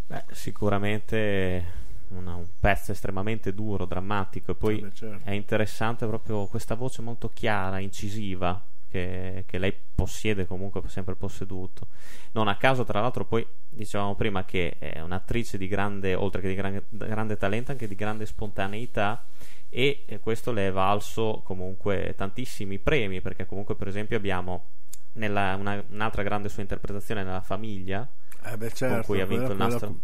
Beh, 0.07 0.23
sicuramente 0.31 1.81
una- 2.07 2.35
un 2.35 2.47
pezzo 2.59 2.91
estremamente 2.91 3.53
duro, 3.53 3.85
drammatico 3.85 4.51
e 4.51 4.55
poi 4.55 4.79
beh, 4.79 4.93
certo. 4.95 5.29
è 5.29 5.33
interessante 5.33 6.07
proprio 6.07 6.47
questa 6.47 6.73
voce 6.73 7.03
molto 7.03 7.29
chiara, 7.29 7.77
incisiva 7.77 8.59
che, 8.93 9.43
che 9.47 9.57
lei 9.57 9.73
possiede 9.95 10.45
comunque 10.45 10.81
sempre 10.87 11.15
posseduto. 11.15 11.87
Non 12.33 12.47
a 12.47 12.55
caso, 12.57 12.83
tra 12.83 13.01
l'altro, 13.01 13.25
poi 13.25 13.45
dicevamo 13.67 14.13
prima 14.15 14.45
che 14.45 14.75
è 14.77 14.99
un'attrice 15.01 15.57
di 15.57 15.67
grande, 15.67 16.13
oltre 16.13 16.41
che 16.41 16.47
di 16.49 16.53
grande, 16.55 16.83
grande 16.89 17.35
talento, 17.37 17.71
anche 17.71 17.87
di 17.87 17.95
grande 17.95 18.25
spontaneità 18.27 19.25
e 19.69 20.05
questo 20.21 20.51
le 20.51 20.67
è 20.67 20.71
valso 20.71 21.41
comunque 21.43 22.13
tantissimi 22.15 22.77
premi 22.77 23.21
perché 23.21 23.47
comunque 23.47 23.73
per 23.75 23.87
esempio 23.87 24.15
abbiamo 24.17 24.65
nella, 25.13 25.55
una- 25.55 25.83
un'altra 25.89 26.21
grande 26.21 26.47
sua 26.49 26.61
interpretazione 26.61 27.23
nella 27.23 27.41
famiglia 27.41 28.07
Eh 28.43 28.55
beh, 28.55 28.71
certo, 28.71 29.07
cui 29.07 29.19
ha 29.19 29.25
vinto 29.25 29.45
quella- 29.47 29.65
il 29.65 29.69
nastro. 29.71 29.87
quella- 29.87 30.01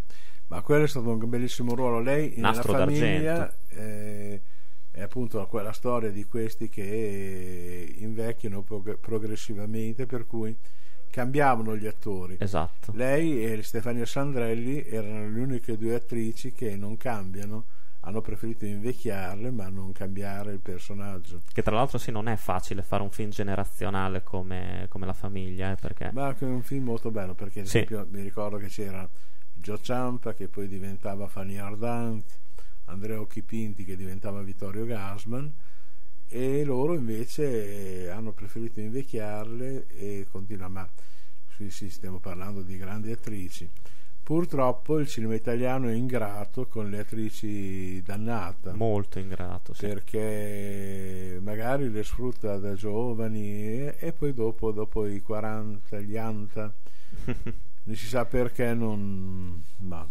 ma 0.47 0.61
quello 0.63 0.83
è 0.85 0.87
stato 0.87 1.09
un 1.11 1.29
bellissimo 1.29 1.75
ruolo. 1.75 1.99
Lei 2.01 2.33
Nastro 2.37 2.71
nella 2.71 2.85
famiglia 2.85 3.33
d'argento. 3.37 3.55
eh, 3.69 4.41
è 4.99 5.03
appunto 5.03 5.45
quella 5.47 5.71
storia 5.71 6.11
di 6.11 6.25
questi 6.25 6.67
che 6.67 7.95
invecchiano 7.99 8.61
prog- 8.63 8.97
progressivamente, 8.97 10.05
per 10.05 10.27
cui 10.27 10.55
cambiavano 11.09 11.75
gli 11.75 11.87
attori. 11.87 12.35
esatto 12.37 12.91
Lei 12.95 13.43
e 13.45 13.63
Stefania 13.63 14.05
Sandrelli 14.05 14.83
erano 14.85 15.29
le 15.29 15.39
uniche 15.39 15.77
due 15.77 15.95
attrici 15.95 16.51
che 16.51 16.75
non 16.75 16.97
cambiano, 16.97 17.65
hanno 18.01 18.21
preferito 18.21 18.65
invecchiarle 18.65 19.49
ma 19.51 19.69
non 19.69 19.91
cambiare 19.93 20.51
il 20.51 20.59
personaggio. 20.59 21.41
Che 21.51 21.63
tra 21.63 21.75
l'altro 21.75 21.97
sì, 21.97 22.11
non 22.11 22.27
è 22.27 22.35
facile 22.35 22.81
fare 22.81 23.01
un 23.01 23.09
film 23.11 23.29
generazionale 23.29 24.21
come, 24.21 24.85
come 24.89 25.05
La 25.05 25.13
famiglia, 25.13 25.71
eh, 25.71 25.75
perché 25.75 26.11
Ma 26.13 26.35
è 26.37 26.43
un 26.43 26.61
film 26.61 26.83
molto 26.83 27.09
bello 27.09 27.33
perché 27.35 27.61
ad 27.61 27.65
Sì. 27.67 27.77
esempio 27.77 28.05
mi 28.11 28.21
ricordo 28.21 28.57
che 28.57 28.67
c'era 28.67 29.07
Joe 29.53 29.79
Ciampa 29.81 30.33
che 30.33 30.47
poi 30.47 30.67
diventava 30.67 31.27
Fanny 31.27 31.57
Ardant, 31.57 32.23
Andrea 32.89 33.19
Occhipinti 33.19 33.85
che 33.85 33.95
diventava 33.95 34.41
Vittorio 34.41 34.85
Gassman 34.85 35.51
e 36.27 36.63
loro 36.63 36.93
invece 36.93 38.03
eh, 38.03 38.09
hanno 38.09 38.33
preferito 38.33 38.79
invecchiarle 38.79 39.87
e 39.87 40.27
continuano, 40.29 40.73
ma 40.73 40.89
sì, 41.55 41.71
sì, 41.71 41.89
stiamo 41.89 42.19
parlando 42.19 42.61
di 42.61 42.77
grandi 42.77 43.11
attrici. 43.11 43.67
Purtroppo 44.21 44.99
il 44.99 45.07
cinema 45.07 45.33
italiano 45.33 45.87
è 45.87 45.93
ingrato 45.93 46.67
con 46.67 46.87
le 46.87 46.99
attrici 46.99 47.99
dannata 48.03 48.73
molto 48.73 49.17
ingrato. 49.17 49.73
Sì. 49.73 49.87
perché 49.87 51.39
magari 51.41 51.89
le 51.89 52.03
sfrutta 52.03 52.57
da 52.57 52.75
giovani 52.75 53.87
e, 53.87 54.13
poi 54.15 54.33
dopo, 54.35 54.71
dopo 54.71 55.07
i 55.07 55.19
40, 55.19 55.99
gli 56.01 56.15
80 56.15 56.75
non 57.85 57.95
si 57.95 58.05
sa 58.05 58.25
perché 58.25 58.75
non 58.75 59.63
ma 59.77 59.99
a 60.01 60.07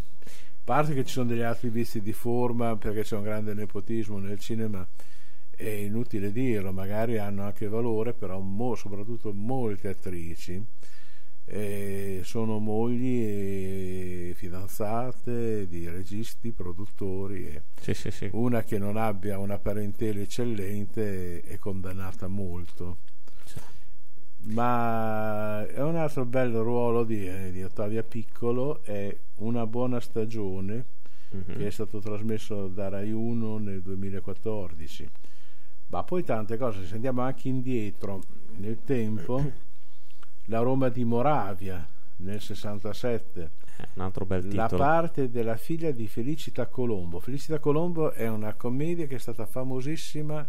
parte 0.68 0.92
che 0.92 1.02
ci 1.06 1.12
sono 1.12 1.30
degli 1.30 1.40
altri 1.40 1.70
vizi 1.70 2.02
di 2.02 2.12
forma 2.12 2.76
perché 2.76 3.00
c'è 3.00 3.16
un 3.16 3.22
grande 3.22 3.54
nepotismo 3.54 4.18
nel 4.18 4.38
cinema 4.38 4.87
è 5.48 5.66
inutile 5.66 6.30
dirlo 6.30 6.72
magari 6.72 7.16
hanno 7.16 7.44
anche 7.44 7.68
valore 7.68 8.12
però 8.12 8.38
mo- 8.38 8.75
soprattutto 8.75 9.32
molte 9.32 9.88
attrici 9.88 10.62
eh, 11.46 12.20
sono 12.22 12.58
mogli 12.58 13.22
e 13.22 14.32
fidanzate 14.37 15.66
di 15.66 15.88
registi, 15.88 16.52
produttori. 16.52 17.46
E 17.46 17.62
Sì, 17.80 17.94
sì, 17.94 18.10
sì. 18.10 18.28
una 18.32 18.62
che 18.62 18.76
non 18.76 18.98
abbia 18.98 19.38
una 19.38 19.58
parentela 19.58 20.20
eccellente 20.20 21.40
è 21.40 21.56
condannata 21.56 22.28
molto. 22.28 22.98
Ma 24.40 25.66
è 25.66 25.83
un 25.83 25.97
altro 25.97 26.25
bel 26.25 26.52
ruolo 26.52 27.04
di, 27.04 27.26
eh, 27.28 27.50
di 27.52 27.62
Ottavia 27.62 28.02
Piccolo, 28.02 28.83
è 28.83 29.14
Una 29.37 29.66
buona 29.66 30.00
stagione 30.00 30.85
Mhm. 31.30 31.57
che 31.59 31.66
è 31.66 31.71
stato 31.71 32.00
trasmesso 32.00 32.66
da 32.68 32.88
Rai 32.88 33.12
1 33.12 33.59
nel 33.59 33.83
2014. 33.83 35.09
Ma 35.88 36.02
poi 36.02 36.25
tante 36.25 36.57
cose, 36.57 36.85
se 36.87 36.95
andiamo 36.95 37.21
anche 37.23 37.49
indietro 37.49 38.23
nel 38.57 38.78
tempo, 38.85 39.42
la 40.47 40.61
Roma 40.61 40.88
di 40.88 41.04
Moravia 41.04 41.87
nel 42.16 42.40
67, 42.40 43.50
Eh, 43.76 43.87
un 43.95 44.02
altro 44.02 44.25
bel 44.25 44.42
la 44.54 44.64
titolo. 44.64 44.83
parte 44.83 45.30
della 45.30 45.57
figlia 45.57 45.90
di 45.92 46.09
Felicita 46.09 46.66
Colombo. 46.66 47.21
Felicita 47.21 47.59
Colombo 47.61 48.11
è 48.11 48.26
una 48.28 48.54
commedia 48.54 49.07
che 49.07 49.16
è 49.16 49.21
stata 49.21 49.47
famosissima 49.47 50.45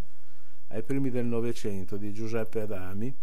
ai 0.69 0.81
primi 0.83 1.09
del 1.11 1.25
Novecento 1.25 1.95
di 1.97 2.11
Giuseppe 2.13 2.61
Adami 2.61 3.13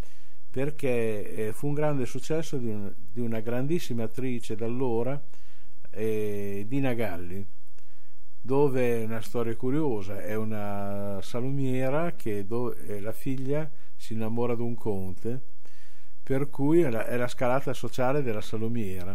perché 0.57 1.49
eh, 1.49 1.53
fu 1.53 1.67
un 1.67 1.75
grande 1.75 2.07
successo 2.07 2.57
di, 2.57 2.71
un- 2.71 2.91
di 2.97 3.21
una 3.21 3.41
grandissima 3.41 4.05
attrice 4.05 4.57
d'allora, 4.57 5.23
eh, 5.91 6.65
Dina 6.67 6.95
Galli, 6.95 7.47
dove 8.41 9.05
una 9.05 9.21
storia 9.21 9.55
curiosa, 9.55 10.23
è 10.23 10.35
una 10.35 11.19
salumiera 11.21 12.13
che 12.13 12.47
do- 12.47 12.75
eh, 12.75 13.01
la 13.03 13.13
figlia 13.13 13.71
si 13.97 14.15
innamora 14.15 14.55
di 14.55 14.63
un 14.63 14.75
conte, 14.77 15.39
per 16.23 16.49
cui 16.49 16.81
è 16.81 16.89
la, 16.89 17.05
è 17.05 17.19
la 17.19 17.29
scalata 17.29 17.75
sociale 17.75 18.23
della 18.23 18.41
salumiera 18.41 19.15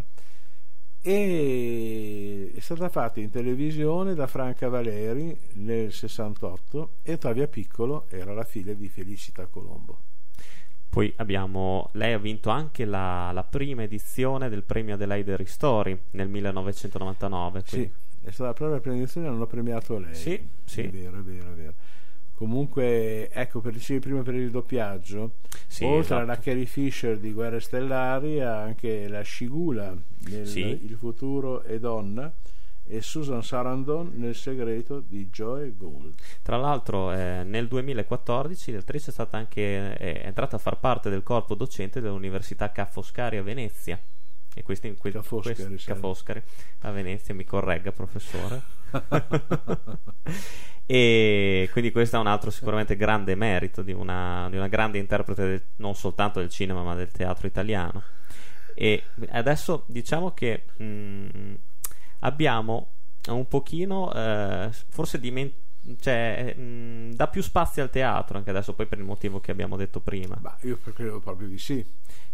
e 1.01 2.51
è 2.55 2.59
stata 2.59 2.87
fatta 2.89 3.19
in 3.19 3.31
televisione 3.31 4.13
da 4.13 4.27
Franca 4.27 4.69
Valeri 4.69 5.35
nel 5.53 5.91
68 5.91 6.97
e 7.01 7.13
Ottavia 7.13 7.47
Piccolo 7.47 8.05
era 8.09 8.31
la 8.31 8.43
figlia 8.43 8.73
di 8.73 8.87
Felicita 8.89 9.47
Colombo. 9.47 10.10
Poi 10.91 11.11
abbiamo. 11.15 11.89
Lei 11.93 12.11
ha 12.11 12.17
vinto 12.17 12.49
anche 12.49 12.83
la, 12.83 13.31
la 13.31 13.43
prima 13.43 13.83
edizione 13.83 14.49
del 14.49 14.63
premio 14.63 14.95
Adelaide 14.95 15.37
Ristori 15.37 15.97
nel 16.11 16.27
1999. 16.27 17.61
Sì, 17.65 17.69
quindi- 17.69 17.93
è 18.23 18.29
stata 18.31 18.49
la 18.49 18.53
prima 18.53 18.79
premiazione, 18.79 19.27
hanno 19.27 19.47
premiato 19.47 19.97
lei. 19.97 20.13
Sì, 20.13 20.39
sì. 20.65 20.81
È 20.81 20.89
vero, 20.89 21.19
è 21.19 21.21
vero, 21.21 21.51
è 21.51 21.55
vero. 21.55 21.73
Comunque, 22.35 23.29
ecco, 23.29 23.61
per 23.61 23.71
dicevi 23.71 23.99
prima 23.99 24.21
per 24.21 24.33
il 24.35 24.49
doppiaggio, 24.51 25.35
Sì, 25.67 25.83
oltre 25.85 25.99
esatto. 25.99 26.21
alla 26.21 26.37
Carrie 26.39 26.65
Fisher 26.65 27.17
di 27.19 27.31
Guerre 27.33 27.59
Stellari, 27.61 28.41
ha 28.41 28.61
anche 28.61 29.07
la 29.07 29.21
Scigula 29.21 29.95
nel 30.27 30.45
Sì. 30.47 30.59
Il 30.85 30.95
futuro 30.97 31.61
è 31.61 31.79
donna 31.79 32.31
e 32.91 33.01
Susan 33.01 33.41
Sarandon 33.41 34.11
nel 34.15 34.35
segreto 34.35 34.99
di 34.99 35.29
Joe 35.29 35.73
Gold. 35.77 36.15
Tra 36.41 36.57
l'altro, 36.57 37.13
eh, 37.13 37.43
nel 37.45 37.69
2014 37.69 38.73
l'attrice 38.73 39.11
è 39.11 39.13
stata 39.13 39.37
anche 39.37 39.95
è 39.95 40.23
entrata 40.25 40.57
a 40.57 40.59
far 40.59 40.77
parte 40.77 41.09
del 41.09 41.23
corpo 41.23 41.55
docente 41.55 42.01
dell'Università 42.01 42.69
Ca' 42.71 42.85
Foscari 42.85 43.37
a 43.37 43.43
Venezia. 43.43 43.97
E 44.53 44.63
questi, 44.63 44.93
que- 44.95 45.11
Ca' 45.11 45.21
Foscari, 45.21 45.55
questi- 45.55 45.77
sì. 45.77 45.87
Ca' 45.87 45.95
Foscari 45.95 46.43
a 46.79 46.91
Venezia, 46.91 47.33
mi 47.33 47.45
corregga, 47.45 47.93
professore. 47.93 48.61
e 50.85 51.69
quindi 51.71 51.91
questo 51.93 52.17
è 52.17 52.19
un 52.19 52.27
altro 52.27 52.51
sicuramente 52.51 52.97
grande 52.97 53.35
merito 53.35 53.81
di 53.83 53.93
una, 53.93 54.49
di 54.49 54.57
una 54.57 54.67
grande 54.67 54.97
interprete 54.97 55.45
del- 55.47 55.63
non 55.77 55.95
soltanto 55.95 56.39
del 56.39 56.49
cinema 56.49 56.83
ma 56.83 56.93
del 56.95 57.09
teatro 57.09 57.47
italiano. 57.47 58.03
E 58.73 59.03
adesso 59.29 59.83
diciamo 59.87 60.31
che 60.31 60.65
mh, 60.75 61.53
abbiamo 62.21 62.87
un 63.27 63.47
pochino, 63.47 64.11
eh, 64.13 64.69
forse 64.89 65.19
dimenticato. 65.19 65.69
Cioè, 65.99 66.53
mh, 66.55 67.15
dà 67.15 67.27
più 67.27 67.41
spazio 67.41 67.81
al 67.81 67.89
teatro 67.89 68.37
anche 68.37 68.51
adesso, 68.51 68.73
poi 68.73 68.85
per 68.85 68.99
il 68.99 69.03
motivo 69.03 69.39
che 69.39 69.49
abbiamo 69.49 69.77
detto 69.77 69.99
prima. 69.99 70.37
Ma 70.39 70.55
io 70.61 70.77
credo 70.93 71.19
proprio 71.19 71.47
di 71.47 71.57
sì. 71.57 71.83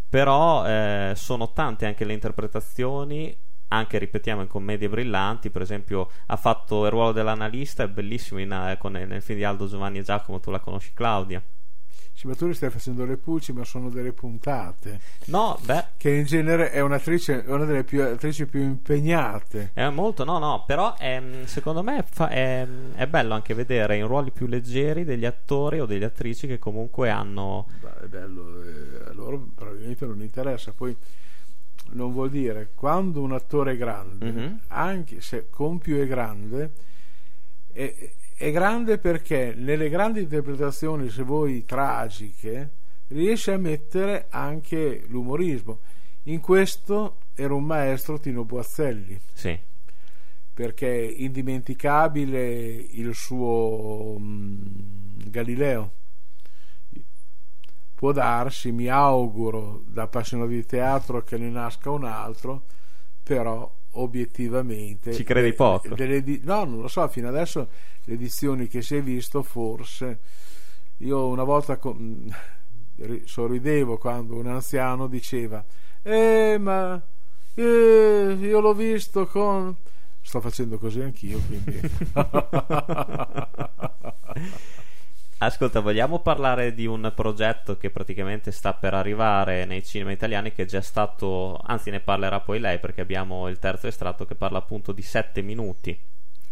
Però 0.10 0.66
eh, 0.68 1.14
sono 1.16 1.54
tante 1.54 1.86
anche 1.86 2.04
le 2.04 2.12
interpretazioni, 2.12 3.34
anche 3.70 3.98
ripetiamo 3.98 4.42
in 4.42 4.48
commedie 4.48 4.90
brillanti. 4.90 5.50
Per 5.50 5.62
esempio, 5.62 6.10
ha 6.26 6.36
fatto 6.36 6.84
il 6.86 6.92
ruolo 6.92 7.14
dell'analista, 7.14 7.84
è 7.84 7.88
bellissimo 7.88 8.42
in, 8.42 8.52
eh, 8.52 8.78
con- 8.78 8.92
nel 8.92 9.22
film 9.22 9.38
di 9.38 9.46
Aldo 9.46 9.68
Giovanni 9.68 10.00
e 10.00 10.04
Giacomo. 10.04 10.42
Tu 10.42 10.52
la 10.52 10.60
conosci, 10.60 10.92
Claudia? 10.94 11.42
Sì, 12.18 12.26
ma 12.26 12.34
tu 12.34 12.48
li 12.48 12.56
stai 12.56 12.72
facendo 12.72 13.06
le 13.06 13.16
pulci, 13.16 13.54
ma 13.54 13.64
sono 13.64 13.92
delle 13.92 14.12
puntate. 14.12 15.00
No, 15.26 15.56
beh, 15.64 15.86
Che 15.98 16.10
in 16.10 16.24
genere 16.26 16.72
è 16.72 16.80
un'attrice, 16.80 17.46
è 17.46 17.50
una 17.52 17.66
delle 17.66 17.84
più, 17.84 18.02
attrici 18.02 18.48
più 18.48 18.60
impegnate. 18.60 19.70
È 19.72 19.88
molto, 19.90 20.24
no, 20.24 20.40
no, 20.40 20.64
però 20.66 20.96
ehm, 20.98 21.46
secondo 21.46 21.84
me 21.84 22.04
è, 22.30 22.66
è 22.96 23.06
bello 23.06 23.36
anche 23.36 23.54
vedere 23.54 23.98
in 23.98 24.08
ruoli 24.08 24.32
più 24.32 24.48
leggeri 24.48 25.04
degli 25.04 25.26
attori 25.26 25.80
o 25.80 25.86
delle 25.86 26.06
attrici 26.06 26.48
che 26.48 26.58
comunque 26.58 27.12
hanno. 27.12 27.68
Beh, 27.80 28.06
è 28.06 28.08
bello, 28.08 28.64
eh, 28.64 29.10
a 29.10 29.14
loro 29.14 29.50
probabilmente 29.54 30.08
non 30.08 30.20
interessa. 30.24 30.72
Poi 30.72 30.98
non 31.92 32.12
vuol 32.14 32.32
dire 32.32 32.72
quando 32.74 33.22
un 33.22 33.34
attore 33.34 33.74
è 33.74 33.78
grande, 33.78 34.32
Mhm. 34.32 34.60
anche 34.70 35.22
se 35.22 35.50
compio 35.52 36.02
è 36.02 36.08
grande, 36.08 36.72
è, 37.72 37.94
è 38.38 38.52
grande 38.52 39.00
perché 39.00 39.56
nelle 39.58 39.90
grandi 39.90 40.22
interpretazioni, 40.22 41.10
se 41.10 41.24
vuoi 41.24 41.66
tragiche, 41.66 42.70
riesce 43.08 43.52
a 43.52 43.58
mettere 43.58 44.28
anche 44.30 45.06
l'umorismo. 45.08 45.80
In 46.24 46.40
questo 46.40 47.18
era 47.34 47.56
un 47.56 47.64
maestro 47.64 48.20
Tino 48.20 48.44
Boazzelli 48.44 49.20
Sì, 49.34 49.58
perché 50.54 50.88
è 50.88 51.14
indimenticabile 51.18 52.48
il 52.52 53.16
suo 53.16 54.18
mm, 54.20 55.30
Galileo. 55.30 55.92
Può 57.96 58.12
darsi, 58.12 58.72
mi 58.72 58.88
auguro, 58.88 59.82
da 59.88 60.04
appassionato 60.04 60.52
di 60.52 60.64
teatro 60.64 61.24
che 61.24 61.38
ne 61.38 61.50
nasca 61.50 61.90
un 61.90 62.04
altro, 62.04 62.66
però 63.24 63.77
obiettivamente... 63.92 65.14
Ci 65.14 65.24
credi 65.24 65.54
poco? 65.54 65.96
delle 65.96 66.24
no, 66.44 66.66
non 66.66 66.82
lo 66.82 66.88
so, 66.88 67.08
fino 67.08 67.28
adesso 67.28 67.68
le 68.04 68.14
edizioni 68.14 68.68
che 68.68 68.82
si 68.82 68.96
è 68.96 69.02
visto 69.02 69.44
forse... 69.44 70.20
Io 71.02 71.28
una 71.28 71.44
volta 71.44 71.78
con- 71.78 72.34
ri- 72.98 73.24
sorridevo 73.26 73.98
quando 73.98 74.36
un 74.36 74.48
anziano 74.48 75.08
diceva 75.08 75.64
eh 76.02 76.58
ma 76.60 77.02
eh, 77.54 78.38
io 78.40 78.60
l'ho 78.60 78.74
visto 78.74 79.28
con 79.28 79.76
sto 80.22 80.42
facendo 80.42 80.78
così 80.78 81.02
anch'io 81.02 81.40
quindi 81.40 81.80
Ascolta, 85.40 85.82
vogliamo 85.82 86.20
parlare 86.20 86.74
di 86.74 86.88
un 86.88 87.12
progetto 87.16 87.78
che 87.78 87.92
praticamente 87.92 88.52
sta 88.52 88.74
per 88.74 88.96
arrivare 88.96 89.66
nei 89.66 89.84
cinema 89.84 90.12
italiani 90.12 90.52
che 90.52 90.64
è 90.64 90.66
già 90.66 90.82
stato, 90.82 91.60
anzi 91.64 91.92
ne 91.92 92.00
parlerà 92.00 92.40
poi 92.40 92.60
lei 92.60 92.80
perché 92.80 93.02
abbiamo 93.02 93.48
il 93.48 93.60
terzo 93.60 93.86
estratto 93.86 94.26
che 94.26 94.34
parla 94.34 94.58
appunto 94.58 94.92
di 94.92 95.04
7 95.04 95.44
minuti. 95.44 95.96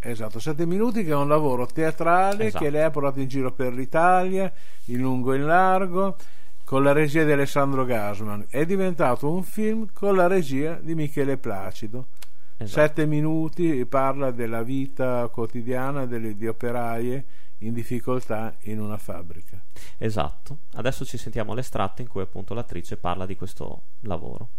esatto 0.02 0.38
sette 0.40 0.68
minuti 0.68 1.04
che 1.04 1.10
è 1.10 1.16
un 1.16 1.28
lavoro 1.28 1.66
teatrale 1.66 2.46
Esatto. 2.46 2.64
che 2.64 2.70
lei 2.70 2.84
ha 2.84 2.92
portato 2.92 3.20
in 3.20 3.28
giro 3.28 3.52
per 3.52 3.74
l'Italia 3.74 4.54
in 4.86 5.00
lungo 5.00 5.34
e 5.34 5.38
in 5.38 5.46
largo 5.48 6.16
con 6.64 6.84
la 6.84 6.92
regia 6.92 7.24
di 7.24 7.32
Alessandro 7.32 7.86
Gasman 7.86 8.46
è 8.50 8.66
diventato 8.68 9.28
un 9.32 9.42
film 9.42 9.88
con 9.94 10.16
la 10.16 10.28
regia 10.28 10.78
di 10.80 10.94
Michele 10.94 11.38
Placido 11.38 12.06
Esatto. 12.58 12.80
Sette 12.88 13.06
minuti 13.06 13.86
parla 13.86 14.32
della 14.32 14.62
vita 14.64 15.28
quotidiana 15.28 16.06
delle, 16.06 16.38
di 16.38 16.48
operaie 16.48 17.26
in 17.66 17.74
difficoltà 17.74 18.56
in 18.62 18.80
una 18.80 18.98
fabbrica. 18.98 19.62
Esatto. 19.98 20.60
Adesso 20.74 21.06
ci 21.06 21.18
sentiamo 21.18 21.54
l'estratto 21.54 22.02
in 22.02 22.08
cui 22.08 22.22
appunto 22.22 22.54
l'attrice 22.54 22.98
parla 22.98 23.26
di 23.26 23.36
questo 23.36 23.84
lavoro. 24.02 24.50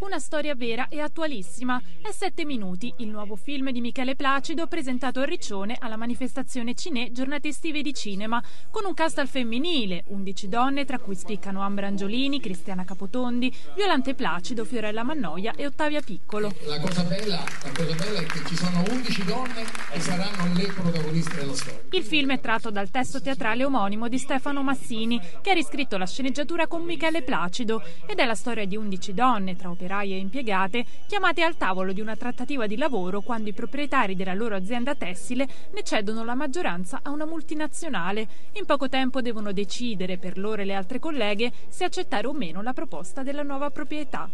Una 0.00 0.18
storia 0.18 0.54
vera 0.54 0.88
e 0.88 0.98
attualissima. 0.98 1.80
È 2.00 2.10
Sette 2.10 2.46
minuti, 2.46 2.90
il 2.98 3.08
nuovo 3.08 3.36
film 3.36 3.70
di 3.70 3.82
Michele 3.82 4.16
Placido 4.16 4.66
presentato 4.66 5.20
a 5.20 5.24
Riccione 5.24 5.76
alla 5.78 5.96
manifestazione 5.96 6.74
Cinè 6.74 7.10
Giornate 7.12 7.48
estive 7.48 7.82
di 7.82 7.92
cinema, 7.92 8.42
con 8.70 8.86
un 8.86 8.94
cast 8.94 9.18
al 9.18 9.28
femminile, 9.28 10.04
11 10.06 10.48
donne 10.48 10.86
tra 10.86 10.98
cui 10.98 11.14
spiccano 11.14 11.60
Ambra 11.60 11.88
Angiolini, 11.88 12.40
Cristiana 12.40 12.84
Capotondi, 12.84 13.54
Violante 13.74 14.14
Placido, 14.14 14.64
Fiorella 14.64 15.02
Mannoia 15.02 15.52
e 15.54 15.66
Ottavia 15.66 16.00
Piccolo. 16.00 16.50
La 16.64 16.80
cosa, 16.80 17.02
bella, 17.02 17.44
la 17.62 17.70
cosa 17.70 17.94
bella 17.94 18.20
è 18.20 18.24
che 18.24 18.40
ci 18.46 18.56
sono 18.56 18.82
11 18.88 19.24
donne 19.24 19.64
e 19.92 20.00
saranno 20.00 20.54
le 20.54 20.66
protagoniste 20.68 21.36
della 21.36 21.54
storia. 21.54 21.82
Il 21.90 22.04
film 22.04 22.32
è 22.32 22.40
tratto 22.40 22.70
dal 22.70 22.88
testo 22.88 23.20
teatrale 23.20 23.64
omonimo 23.64 24.08
di 24.08 24.16
Stefano 24.16 24.62
Massini, 24.62 25.20
che 25.42 25.50
ha 25.50 25.54
riscritto 25.54 25.98
la 25.98 26.06
sceneggiatura 26.06 26.66
con 26.66 26.84
Michele 26.84 27.22
Placido, 27.22 27.82
ed 28.06 28.18
è 28.18 28.24
la 28.24 28.34
storia 28.34 28.64
di 28.64 28.76
11 28.76 29.12
donne, 29.12 29.56
tra 29.56 29.68
operai 29.68 29.88
operai 29.90 30.20
impiegate, 30.20 30.84
chiamate 31.06 31.42
al 31.42 31.56
tavolo 31.56 31.92
di 31.92 32.00
una 32.00 32.14
trattativa 32.14 32.68
di 32.68 32.76
lavoro 32.76 33.20
quando 33.20 33.48
i 33.48 33.52
proprietari 33.52 34.14
della 34.14 34.34
loro 34.34 34.54
azienda 34.54 34.94
tessile 34.94 35.48
ne 35.72 35.82
cedono 35.82 36.22
la 36.24 36.36
maggioranza 36.36 37.00
a 37.02 37.10
una 37.10 37.26
multinazionale. 37.26 38.28
In 38.52 38.66
poco 38.66 38.88
tempo 38.88 39.20
devono 39.20 39.50
decidere 39.52 40.16
per 40.16 40.38
loro 40.38 40.62
e 40.62 40.64
le 40.64 40.74
altre 40.74 41.00
colleghe 41.00 41.50
se 41.68 41.84
accettare 41.84 42.28
o 42.28 42.32
meno 42.32 42.62
la 42.62 42.72
proposta 42.72 43.24
della 43.24 43.42
nuova 43.42 43.70
proprietà. 43.70 44.30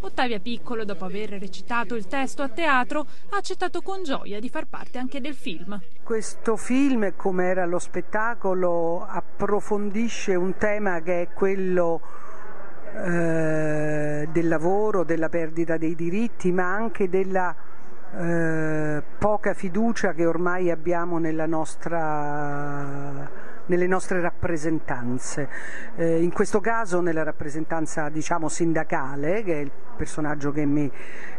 Ottavia 0.00 0.40
Piccolo, 0.40 0.84
dopo 0.84 1.04
aver 1.04 1.30
recitato 1.30 1.94
il 1.94 2.06
testo 2.06 2.42
a 2.42 2.48
teatro, 2.48 3.06
ha 3.30 3.36
accettato 3.36 3.80
con 3.82 4.02
gioia 4.02 4.40
di 4.40 4.48
far 4.48 4.66
parte 4.66 4.98
anche 4.98 5.20
del 5.20 5.34
film. 5.34 5.80
Questo 6.02 6.56
film, 6.56 7.14
come 7.16 7.46
era 7.46 7.64
lo 7.64 7.78
spettacolo, 7.78 9.06
approfondisce 9.08 10.34
un 10.34 10.56
tema 10.58 11.00
che 11.00 11.22
è 11.22 11.28
quello 11.32 12.00
eh, 12.94 14.28
del 14.30 14.48
lavoro, 14.48 15.04
della 15.04 15.28
perdita 15.28 15.76
dei 15.76 15.94
diritti, 15.94 16.52
ma 16.52 16.72
anche 16.72 17.08
della 17.08 17.54
eh, 18.14 19.02
poca 19.18 19.54
fiducia 19.54 20.12
che 20.12 20.24
ormai 20.26 20.70
abbiamo 20.70 21.18
nostra 21.46 23.44
nelle 23.66 23.86
nostre 23.86 24.20
rappresentanze. 24.20 25.48
Eh, 25.96 26.22
in 26.22 26.32
questo 26.32 26.60
caso 26.60 27.00
nella 27.00 27.22
rappresentanza 27.22 28.08
diciamo 28.08 28.48
sindacale, 28.48 29.42
che 29.42 29.54
è 29.54 29.60
il 29.60 29.70
personaggio 29.96 30.52
che, 30.52 30.64
mi, 30.64 30.90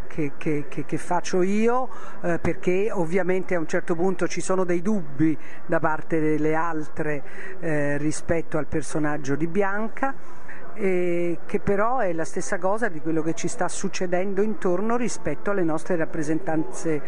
che, 0.08 0.34
che, 0.38 0.66
che 0.68 0.98
faccio 0.98 1.42
io, 1.42 1.90
eh, 2.22 2.40
perché 2.40 2.90
ovviamente 2.92 3.56
a 3.56 3.60
un 3.60 3.68
certo 3.68 3.96
punto 3.96 4.28
ci 4.28 4.42
sono 4.42 4.64
dei 4.64 4.82
dubbi 4.82 5.38
da 5.66 5.80
parte 5.80 6.20
delle 6.20 6.54
altre 6.54 7.24
eh, 7.60 7.98
rispetto 7.98 8.58
al 8.58 8.68
personaggio 8.68 9.36
di 9.36 9.48
Bianca 9.48 10.37
eh, 10.78 11.40
che 11.46 11.60
però 11.60 12.00
è 12.00 12.14
la 12.14 12.26
stessa 12.26 12.60
cosa 12.60 12.88
di 12.88 13.02
quello 13.02 13.22
che 13.22 13.34
ci 13.34 13.48
sta 13.48 13.68
succedendo 13.68 14.42
intorno 14.42 14.96
rispetto 14.96 15.52
alle 15.52 15.64
nostre 15.64 15.96
rappresentanze 15.96 17.02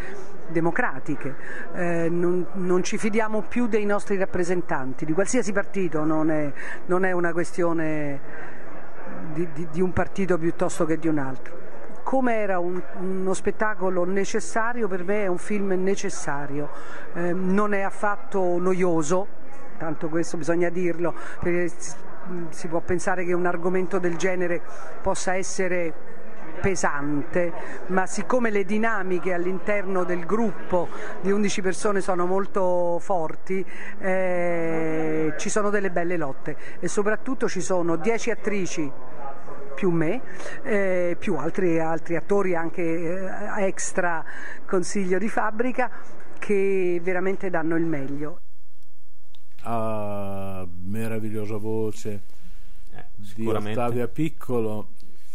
democratiche. 0.48 1.34
Eh, 1.74 2.08
non, 2.10 2.46
non, 2.54 2.82
ci 2.82 2.98
fidiamo 2.98 3.42
più 3.42 3.68
dei 3.68 3.84
nostri 3.84 4.16
rappresentanti, 4.16 5.04
di 5.04 5.12
qualsiasi 5.12 5.52
partito, 5.52 6.04
non 6.04 6.30
è, 6.30 6.52
non 6.86 7.04
è 7.04 7.12
una 7.12 7.32
questione 7.32 8.20
di, 9.32 9.48
di, 9.52 9.68
di, 9.70 9.80
un 9.80 9.92
partito 9.92 10.36
piuttosto 10.36 10.84
che 10.84 10.98
di 10.98 11.06
un 11.06 11.18
altro. 11.18 11.68
Come 12.02 12.34
era 12.34 12.58
un, 12.58 12.82
uno 12.98 13.34
spettacolo 13.34 14.04
necessario, 14.04 14.88
per 14.88 15.04
me 15.04 15.24
è 15.24 15.26
un 15.28 15.38
film 15.38 15.72
necessario, 15.80 16.70
eh, 17.12 17.32
non 17.32 17.72
è 17.72 17.82
affatto 17.82 18.58
noioso, 18.58 19.38
tanto 19.78 20.08
questo 20.08 20.36
bisogna 20.36 20.70
dirlo, 20.70 21.14
perché 21.40 21.70
si 22.50 22.68
può 22.68 22.80
pensare 22.80 23.24
che 23.24 23.32
un 23.32 23.46
argomento 23.46 23.98
del 23.98 24.16
genere 24.16 24.60
possa 25.02 25.34
essere 25.34 26.18
pesante, 26.60 27.52
ma 27.86 28.06
siccome 28.06 28.50
le 28.50 28.64
dinamiche 28.64 29.32
all'interno 29.32 30.04
del 30.04 30.26
gruppo 30.26 30.88
di 31.20 31.30
11 31.30 31.62
persone 31.62 32.00
sono 32.00 32.26
molto 32.26 32.98
forti, 33.00 33.64
eh, 33.98 35.34
ci 35.36 35.48
sono 35.48 35.70
delle 35.70 35.90
belle 35.90 36.16
lotte 36.16 36.56
e 36.78 36.88
soprattutto 36.88 37.48
ci 37.48 37.60
sono 37.60 37.96
10 37.96 38.30
attrici 38.30 38.92
più 39.74 39.90
me, 39.90 40.20
eh, 40.62 41.16
più 41.18 41.36
altri, 41.36 41.80
altri, 41.80 42.16
attori 42.16 42.54
anche 42.54 42.82
eh, 42.82 43.64
extra 43.64 44.22
consiglio 44.66 45.18
di 45.18 45.28
fabbrica 45.28 45.90
che 46.38 47.00
veramente 47.02 47.48
danno 47.48 47.76
il 47.76 47.86
meglio 47.86 48.40
a 49.62 50.66
meravigliosa 50.82 51.56
voce 51.56 52.22
eh, 52.92 53.04
di 53.34 53.46
Ottavia 53.46 54.08
Piccolo 54.08 54.90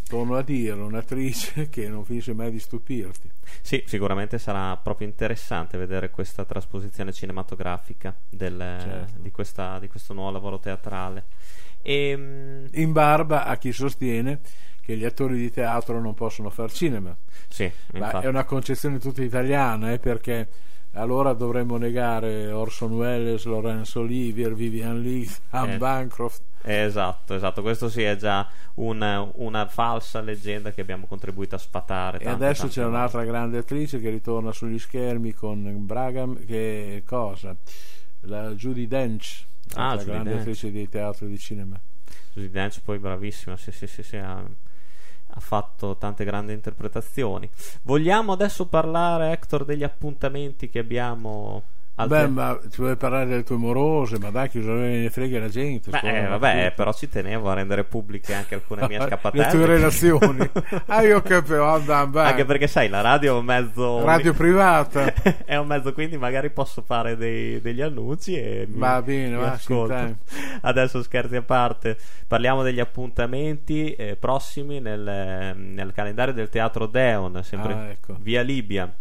torno 0.08 0.36
a 0.36 0.42
dire, 0.42 0.72
un'attrice 0.72 1.68
che 1.70 1.88
non 1.88 2.04
finisce 2.04 2.32
mai 2.32 2.50
di 2.50 2.60
stupirti. 2.60 3.30
Sì, 3.60 3.82
sicuramente 3.86 4.38
sarà 4.38 4.76
proprio 4.76 5.06
interessante 5.06 5.76
vedere 5.76 6.10
questa 6.10 6.44
trasposizione 6.44 7.12
cinematografica 7.12 8.14
del, 8.28 8.56
certo. 8.58 9.18
di, 9.18 9.30
questa, 9.30 9.78
di, 9.78 9.88
questo 9.88 10.14
nuovo 10.14 10.30
lavoro 10.30 10.58
teatrale. 10.58 11.24
E, 11.82 12.08
ehm, 12.10 12.68
In 12.74 12.92
barba 12.92 13.44
a 13.44 13.56
chi 13.56 13.72
sostiene 13.72 14.40
che 14.80 14.96
gli 14.96 15.04
attori 15.04 15.36
di 15.36 15.50
teatro 15.50 16.00
non 16.00 16.14
possono 16.14 16.48
fare 16.50 16.70
cinema. 16.70 17.16
Sì, 17.48 17.64
è 17.92 18.26
una 18.26 18.44
concezione 18.44 18.98
tutta 18.98 19.22
italiana, 19.22 19.92
eh, 19.92 19.98
perché 19.98 20.48
allora 20.96 21.32
dovremmo 21.34 21.76
negare 21.76 22.50
Orson 22.50 22.92
Welles, 22.92 23.44
Laurence 23.44 23.98
Olivier, 23.98 24.54
Vivian 24.54 25.00
Lee, 25.00 25.28
Anne 25.50 25.74
eh. 25.74 25.78
Bancroft. 25.78 26.42
Esatto, 26.62 27.34
esatto, 27.34 27.62
questo 27.62 27.88
sì 27.88 28.02
è 28.02 28.16
già 28.16 28.48
una, 28.74 29.28
una, 29.34 29.66
falsa 29.68 30.20
leggenda 30.20 30.72
che 30.72 30.80
abbiamo 30.80 31.06
contribuito 31.06 31.54
a 31.54 31.58
sfatare. 31.58 32.18
E 32.18 32.28
adesso 32.28 32.66
c'è 32.66 32.84
un'altra 32.84 33.24
grande 33.24 33.58
attrice 33.58 34.00
che 34.00 34.10
ritorna 34.10 34.50
sugli 34.50 34.78
schermi 34.78 35.32
con 35.32 35.86
Bragam, 35.86 36.44
che 36.44 37.04
cosa? 37.06 37.54
La 38.22 38.50
Judy 38.50 38.88
Dench, 38.88 39.46
ah, 39.74 39.94
la 39.94 40.02
grande 40.02 40.30
Dench. 40.30 40.40
attrice 40.40 40.72
di 40.72 40.88
teatro 40.88 41.26
e 41.26 41.28
di 41.28 41.38
cinema. 41.38 41.78
Judy 42.32 42.50
Dench 42.50 42.80
poi 42.82 42.98
bravissima, 42.98 43.56
sì 43.56 43.70
sì 43.70 43.86
sì, 43.86 44.02
sì 44.02 44.16
ha 44.16 44.42
ha 45.36 45.40
fatto 45.40 45.96
tante 45.96 46.24
grandi 46.24 46.52
interpretazioni. 46.52 47.48
Vogliamo 47.82 48.32
adesso 48.32 48.66
parlare, 48.66 49.32
Hector, 49.32 49.64
degli 49.64 49.82
appuntamenti 49.82 50.70
che 50.70 50.78
abbiamo 50.78 51.62
Altre... 51.98 52.26
Beh, 52.26 52.28
ma 52.28 52.58
ti 52.68 52.76
vuoi 52.76 52.94
parlare 52.96 53.24
delle 53.24 53.42
tue 53.42 53.56
morose, 53.56 54.18
ma 54.18 54.28
dai, 54.28 54.50
che 54.50 54.60
cosa 54.60 54.74
ne 54.74 55.08
frega 55.08 55.38
la 55.38 55.48
gente? 55.48 55.88
Beh, 55.88 56.00
eh, 56.02 56.26
vabbè, 56.26 56.74
però 56.76 56.92
ci 56.92 57.08
tenevo 57.08 57.48
a 57.48 57.54
rendere 57.54 57.84
pubbliche 57.84 58.34
anche 58.34 58.56
alcune 58.56 58.86
mie 58.86 59.00
scappate. 59.00 59.36
Le 59.38 59.46
tue 59.48 59.64
relazioni. 59.64 60.50
ah, 60.86 61.02
io 61.02 61.22
capivo, 61.22 61.64
Anche 61.64 62.44
perché 62.44 62.66
sai, 62.66 62.90
la 62.90 63.00
radio 63.00 63.36
è 63.36 63.38
un 63.38 63.46
mezzo. 63.46 64.04
Radio 64.04 64.34
privata. 64.34 65.10
è 65.46 65.56
un 65.56 65.66
mezzo, 65.66 65.94
quindi 65.94 66.18
magari 66.18 66.50
posso 66.50 66.82
fare 66.82 67.16
dei, 67.16 67.62
degli 67.62 67.80
annunci 67.80 68.36
e. 68.36 68.66
Va 68.68 69.00
bene, 69.00 69.34
mi 69.34 69.40
va, 69.40 69.52
ascolto. 69.52 70.18
Adesso 70.60 71.02
scherzi 71.02 71.36
a 71.36 71.42
parte, 71.42 71.96
parliamo 72.26 72.62
degli 72.62 72.80
appuntamenti 72.80 73.94
eh, 73.94 74.16
prossimi 74.16 74.80
nel, 74.80 75.54
nel, 75.56 75.92
calendario 75.94 76.34
del 76.34 76.50
Teatro 76.50 76.84
Deon, 76.84 77.42
sempre 77.42 77.72
ah, 77.72 77.88
ecco. 77.88 78.16
via 78.20 78.42
Libia. 78.42 78.94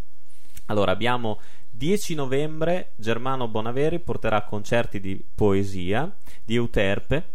Allora, 0.67 0.93
abbiamo 0.93 1.39
10 1.77 2.15
novembre 2.15 2.91
Germano 2.95 3.49
Bonaveri 3.49 3.99
porterà 3.99 4.43
concerti 4.43 5.01
di 5.01 5.21
poesia 5.35 6.09
di 6.45 6.55
Euterpe 6.55 7.33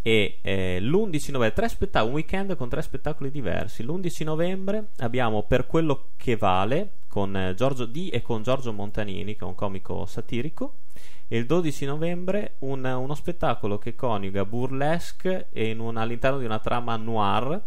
e 0.00 0.38
eh, 0.40 0.80
l'11 0.80 1.32
novembre 1.32 1.52
tre 1.52 1.68
spettacoli, 1.68 2.10
un 2.10 2.14
weekend 2.14 2.56
con 2.56 2.70
tre 2.70 2.80
spettacoli 2.80 3.30
diversi. 3.30 3.82
L'11 3.82 4.24
novembre 4.24 4.88
abbiamo 4.98 5.42
Per 5.42 5.66
quello 5.66 6.10
che 6.16 6.36
vale 6.36 6.92
con 7.06 7.36
eh, 7.36 7.54
Giorgio 7.54 7.84
Di 7.84 8.08
e 8.08 8.22
con 8.22 8.42
Giorgio 8.42 8.72
Montanini, 8.72 9.36
che 9.36 9.44
è 9.44 9.48
un 9.48 9.54
comico 9.54 10.06
satirico. 10.06 10.76
E 11.28 11.36
il 11.36 11.44
12 11.44 11.84
novembre 11.84 12.54
un, 12.60 12.82
uno 12.84 13.14
spettacolo 13.14 13.76
che 13.76 13.94
coniuga 13.94 14.44
burlesque 14.46 15.48
un, 15.52 15.96
all'interno 15.98 16.38
di 16.38 16.44
una 16.46 16.60
trama 16.60 16.96
noir 16.96 17.60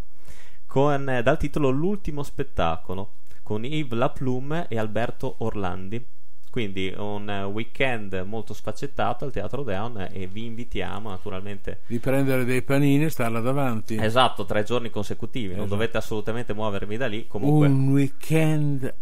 con, 0.65 1.07
eh, 1.07 1.21
dal 1.21 1.37
titolo 1.37 1.69
L'ultimo 1.69 2.23
spettacolo 2.23 3.17
con 3.49 3.65
Yves 3.65 3.97
Laplume 3.97 4.67
e 4.69 4.77
Alberto 4.77 5.37
Orlandi. 5.39 6.05
Quindi 6.51 6.93
un 6.95 7.49
weekend 7.51 8.23
molto 8.27 8.53
sfaccettato 8.53 9.25
al 9.25 9.31
Teatro 9.31 9.63
Deon 9.63 10.09
e 10.11 10.27
vi 10.27 10.45
invitiamo 10.45 11.09
naturalmente 11.09 11.79
di 11.87 11.97
prendere 11.97 12.45
dei 12.45 12.61
panini 12.61 13.05
e 13.05 13.09
starla 13.09 13.39
davanti. 13.39 13.97
Esatto, 13.99 14.45
tre 14.45 14.61
giorni 14.61 14.91
consecutivi, 14.91 15.47
esatto. 15.47 15.61
non 15.61 15.69
dovete 15.69 15.97
assolutamente 15.97 16.53
muovervi 16.53 16.95
da 16.95 17.07
lì. 17.07 17.25
Comunque... 17.25 17.65
Un 17.65 17.89
weekend 17.89 18.93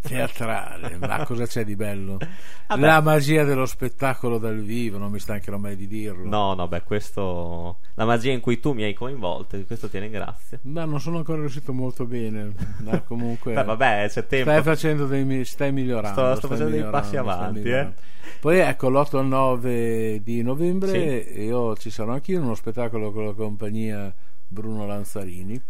teatrale, 0.00 0.96
ma 1.00 1.24
cosa 1.24 1.46
c'è 1.46 1.64
di 1.64 1.76
bello? 1.76 2.18
Vabbè. 2.66 2.80
La 2.80 3.00
magia 3.00 3.44
dello 3.44 3.66
spettacolo 3.66 4.38
dal 4.38 4.60
vivo, 4.60 4.98
non 4.98 5.10
mi 5.10 5.18
stancherò 5.18 5.58
mai 5.58 5.76
di 5.76 5.86
dirlo. 5.86 6.28
No, 6.28 6.54
no, 6.54 6.68
beh, 6.68 6.82
questo. 6.82 7.78
La 7.94 8.04
magia 8.04 8.32
in 8.32 8.40
cui 8.40 8.58
tu 8.58 8.72
mi 8.72 8.82
hai 8.82 8.94
coinvolto, 8.94 9.56
di 9.56 9.64
questo 9.64 9.88
ti 9.88 9.98
ringrazio. 9.98 10.58
Ma 10.62 10.84
non 10.84 11.00
sono 11.00 11.18
ancora 11.18 11.40
riuscito 11.40 11.72
molto 11.72 12.06
bene. 12.06 12.52
Ma 12.78 13.00
comunque. 13.06 13.54
beh, 13.54 13.64
vabbè, 13.64 14.08
c'è 14.08 14.26
tempo. 14.26 14.50
Stai 14.50 14.62
facendo 14.62 15.06
dei. 15.06 15.44
Stai 15.44 15.72
migliorando. 15.72 16.20
Sto, 16.20 16.36
sto 16.36 16.46
stai 16.46 16.50
facendo 16.50 16.82
dei 16.82 16.90
passi 16.90 17.16
avanti, 17.16 17.68
eh. 17.68 17.92
Poi 18.40 18.58
ecco, 18.58 18.88
l'8 18.88 19.16
al 19.16 19.26
9 19.26 20.22
di 20.22 20.42
novembre 20.42 21.24
sì. 21.24 21.40
io 21.42 21.76
ci 21.76 21.90
sarò 21.90 22.12
anch'io 22.12 22.38
in 22.38 22.44
uno 22.44 22.54
spettacolo 22.54 23.12
con 23.12 23.26
la 23.26 23.32
compagnia 23.32 24.14
Bruno 24.46 24.86
Lanzarini, 24.86 25.60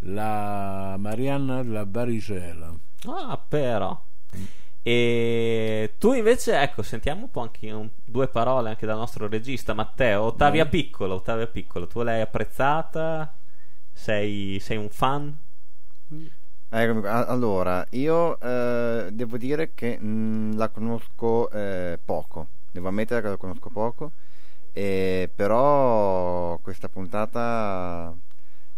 la 0.00 0.96
Marianna 0.98 1.62
della 1.62 1.86
Barigela 1.86 2.72
Ah, 3.06 3.38
però. 3.48 3.98
E 4.82 5.94
tu 5.98 6.12
invece, 6.12 6.60
ecco, 6.60 6.82
sentiamo 6.82 7.22
un 7.22 7.30
po' 7.30 7.40
anche 7.40 7.70
un, 7.70 7.88
due 8.04 8.28
parole 8.28 8.70
anche 8.70 8.86
dal 8.86 8.96
nostro 8.96 9.28
regista 9.28 9.74
Matteo. 9.74 10.22
Ottavia 10.22 10.64
Beh. 10.64 10.70
Piccolo, 10.70 11.14
Ottavia 11.16 11.46
Piccolo, 11.46 11.86
tu 11.86 12.02
l'hai 12.02 12.20
apprezzata? 12.20 13.32
Sei, 13.92 14.58
sei 14.60 14.76
un 14.76 14.88
fan? 14.88 15.38
Ecco, 16.72 17.08
allora, 17.08 17.84
io 17.90 18.38
eh, 18.40 19.08
devo 19.12 19.36
dire 19.36 19.74
che 19.74 19.98
mh, 19.98 20.06
mm, 20.06 20.56
la 20.56 20.68
conosco 20.68 21.50
eh, 21.50 21.98
poco, 22.02 22.46
devo 22.70 22.88
ammettere 22.88 23.20
che 23.20 23.28
la 23.28 23.36
conosco 23.36 23.70
poco, 23.70 24.12
eh, 24.72 25.28
però 25.34 26.58
questa 26.62 26.88
puntata 26.88 28.14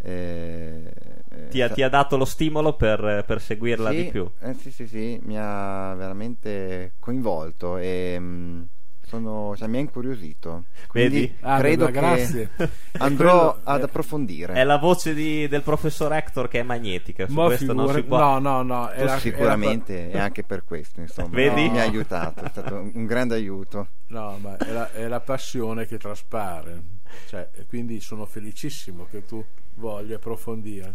eh, 0.02 0.92
eh, 1.30 1.48
Ti 1.48 1.62
ha, 1.62 1.68
sa- 1.68 1.74
ti 1.74 1.82
ha 1.82 1.88
dato 1.88 2.16
lo 2.16 2.24
stimolo 2.24 2.74
per, 2.74 3.24
per 3.26 3.40
seguirla 3.40 3.90
sì, 3.90 3.96
di 4.04 4.10
più. 4.10 4.28
eh, 4.40 4.54
sì, 4.54 4.70
sì, 4.70 4.86
sì, 4.86 5.20
mi 5.22 5.36
ha 5.38 5.94
veramente 5.94 6.94
coinvolto 6.98 7.76
e 7.76 8.16
mm, 8.18 8.62
sono, 9.06 9.54
cioè, 9.56 9.68
mi 9.68 9.76
ha 9.76 9.80
incuriosito. 9.80 10.64
Quindi 10.88 11.20
Vedi? 11.20 11.36
Ah, 11.40 11.58
credo 11.58 11.84
beh, 11.86 11.90
che 11.92 11.98
grazie. 11.98 12.50
andrò 12.98 13.52
Quello- 13.52 13.60
ad 13.64 13.80
eh, 13.80 13.84
approfondire. 13.84 14.54
È 14.54 14.64
la 14.64 14.78
voce 14.78 15.12
di- 15.14 15.46
del 15.48 15.62
professor 15.62 16.12
Hector 16.12 16.48
che 16.48 16.60
è 16.60 16.62
magnetica. 16.62 17.26
Su 17.26 17.34
Ma 17.34 17.44
questo 17.46 17.72
non 17.74 17.92
si 17.92 18.02
può. 18.02 18.18
No, 18.18 18.38
no, 18.38 18.62
no. 18.62 18.90
Era- 18.90 19.18
sicuramente 19.18 20.10
e 20.10 20.18
anche 20.18 20.42
per 20.44 20.64
questo, 20.64 21.00
insomma, 21.00 21.28
Vedi? 21.36 21.68
mi 21.68 21.78
ha 21.78 21.82
aiutato, 21.82 22.42
è 22.44 22.48
stato 22.48 22.74
un, 22.76 22.90
un 22.94 23.06
grande 23.06 23.34
aiuto. 23.34 23.88
No, 24.08 24.38
ma 24.40 24.56
è 24.56 24.70
la, 24.72 24.90
è 24.92 25.06
la 25.08 25.20
passione 25.20 25.86
che 25.86 25.98
traspare. 25.98 26.82
Cioè, 27.28 27.50
e 27.52 27.66
quindi 27.66 28.00
sono 28.00 28.24
felicissimo 28.24 29.06
che 29.10 29.24
tu 29.26 29.44
voglia 29.74 30.16
approfondire. 30.16 30.94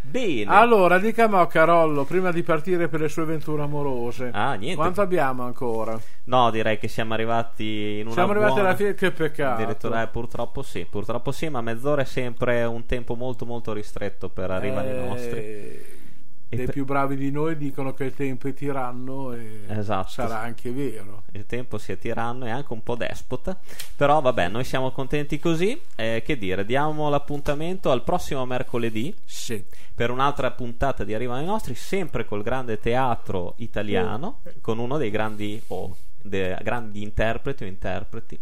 Bene. 0.00 0.44
Allora, 0.54 0.98
dica 0.98 1.28
a 1.28 1.46
Carollo, 1.48 2.04
prima 2.04 2.30
di 2.30 2.42
partire 2.42 2.88
per 2.88 3.00
le 3.00 3.08
sue 3.08 3.22
avventure 3.22 3.62
amorose, 3.62 4.30
Ah, 4.32 4.54
niente. 4.54 4.76
quanto 4.76 5.00
abbiamo 5.02 5.42
ancora? 5.42 6.00
No, 6.24 6.50
direi 6.50 6.78
che 6.78 6.88
siamo 6.88 7.14
arrivati 7.14 7.96
in 7.98 8.06
una 8.06 8.12
Siamo 8.14 8.30
arrivati 8.30 8.52
buona- 8.52 8.68
alla 8.68 8.76
fine, 8.76 8.94
che 8.94 9.10
peccato. 9.10 9.60
Addirittura, 9.62 10.02
eh, 10.02 10.06
purtroppo 10.06 10.62
sì, 10.62 10.86
purtroppo 10.88 11.30
sì, 11.32 11.48
ma 11.48 11.60
mezz'ora 11.60 12.02
è 12.02 12.06
sempre 12.06 12.62
un 12.64 12.86
tempo 12.86 13.16
molto 13.16 13.44
molto 13.44 13.72
ristretto 13.72 14.28
per 14.30 14.50
arrivare 14.50 14.90
ai 14.92 14.96
Eh, 15.04 15.08
nostri. 15.08 15.96
E 16.50 16.56
Dei 16.56 16.64
per- 16.64 16.74
più 16.74 16.84
bravi 16.86 17.16
di 17.16 17.30
noi 17.30 17.58
dicono 17.58 17.92
che 17.92 18.04
il 18.04 18.14
tempo 18.14 18.48
è 18.48 18.54
tiranno 18.54 19.34
e 19.34 19.64
Esatto. 19.68 20.08
sarà 20.08 20.38
anche 20.40 20.70
vero. 20.72 21.24
Il 21.32 21.44
tempo 21.44 21.76
si 21.76 21.92
è 21.92 21.98
tiranno 21.98 22.46
e 22.46 22.50
anche 22.50 22.72
un 22.72 22.82
po' 22.82 22.96
despota. 22.96 23.58
Però 23.96 24.20
vabbè, 24.22 24.48
noi 24.48 24.64
siamo 24.64 24.90
contenti 24.90 25.38
così. 25.38 25.78
Eh, 25.94 26.22
che 26.24 26.38
dire, 26.38 26.64
diamo 26.64 27.10
l'appuntamento 27.10 27.90
al 27.90 28.02
prossimo 28.02 28.46
mercoledì 28.46 29.14
Sì. 29.26 29.62
per 29.94 30.10
un'altra 30.10 30.50
puntata 30.52 31.04
di 31.04 31.12
Arrivano 31.12 31.42
i 31.42 31.46
nostri, 31.46 31.74
sempre 31.74 32.24
col 32.24 32.42
grande 32.42 32.80
teatro 32.80 33.52
italiano, 33.58 34.40
con 34.62 34.78
uno 34.78 34.96
dei 34.96 35.10
grandi, 35.10 35.60
o 35.66 35.94
dei 36.22 36.56
grandi 36.62 37.02
interpreti 37.02 37.64
o 37.64 37.66
interpreti 37.66 38.38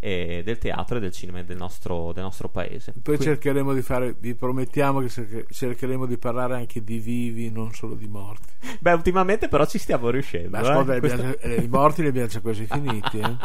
eh, 0.00 0.42
del 0.44 0.58
teatro 0.58 0.96
e 0.96 1.00
del 1.00 1.12
cinema 1.12 1.42
del 1.42 1.56
nostro, 1.56 2.12
del 2.12 2.24
nostro 2.24 2.48
paese. 2.48 2.92
Poi 3.02 3.16
Qui- 3.16 3.24
cercheremo 3.24 3.72
di 3.72 3.82
fare, 3.82 4.14
vi 4.18 4.34
promettiamo 4.34 5.00
che 5.00 5.08
cerche- 5.08 5.46
cercheremo 5.50 6.06
di 6.06 6.18
parlare 6.18 6.54
anche 6.56 6.82
di 6.82 6.98
vivi, 6.98 7.50
non 7.50 7.72
solo 7.72 7.94
di 7.94 8.08
morti. 8.08 8.48
Beh, 8.80 8.92
ultimamente 8.92 9.48
però 9.48 9.64
ci 9.66 9.78
stiamo 9.78 10.10
riuscendo. 10.10 10.48
Ma 10.50 10.58
eh, 10.62 10.68
ascolta, 10.68 10.98
questa- 10.98 11.16
già- 11.16 11.38
eh, 11.40 11.54
i 11.62 11.68
morti 11.68 12.02
li 12.02 12.08
abbiamo 12.08 12.28
già 12.28 12.40
quasi 12.40 12.66
finiti. 12.68 13.18
eh. 13.18 13.36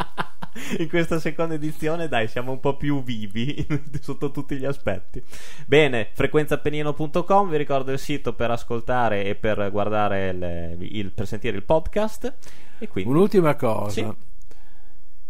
in 0.78 0.88
questa 0.88 1.18
seconda 1.20 1.54
edizione, 1.54 2.08
dai, 2.08 2.28
siamo 2.28 2.50
un 2.50 2.60
po' 2.60 2.76
più 2.76 3.02
vivi 3.02 3.66
sotto 4.00 4.30
tutti 4.30 4.56
gli 4.56 4.64
aspetti. 4.64 5.22
Bene, 5.66 6.08
frequenzapennino.com, 6.14 7.50
vi 7.50 7.56
ricordo 7.56 7.92
il 7.92 7.98
sito 7.98 8.32
per 8.34 8.50
ascoltare 8.50 9.24
e 9.24 9.34
per 9.34 9.68
guardare 9.70 10.28
il, 10.30 10.76
il- 10.96 11.12
per 11.12 11.26
sentire 11.26 11.56
il 11.56 11.62
podcast. 11.64 12.34
E 12.78 12.88
quindi, 12.88 13.10
Un'ultima 13.10 13.54
cosa. 13.56 13.90
Sì. 13.90 14.14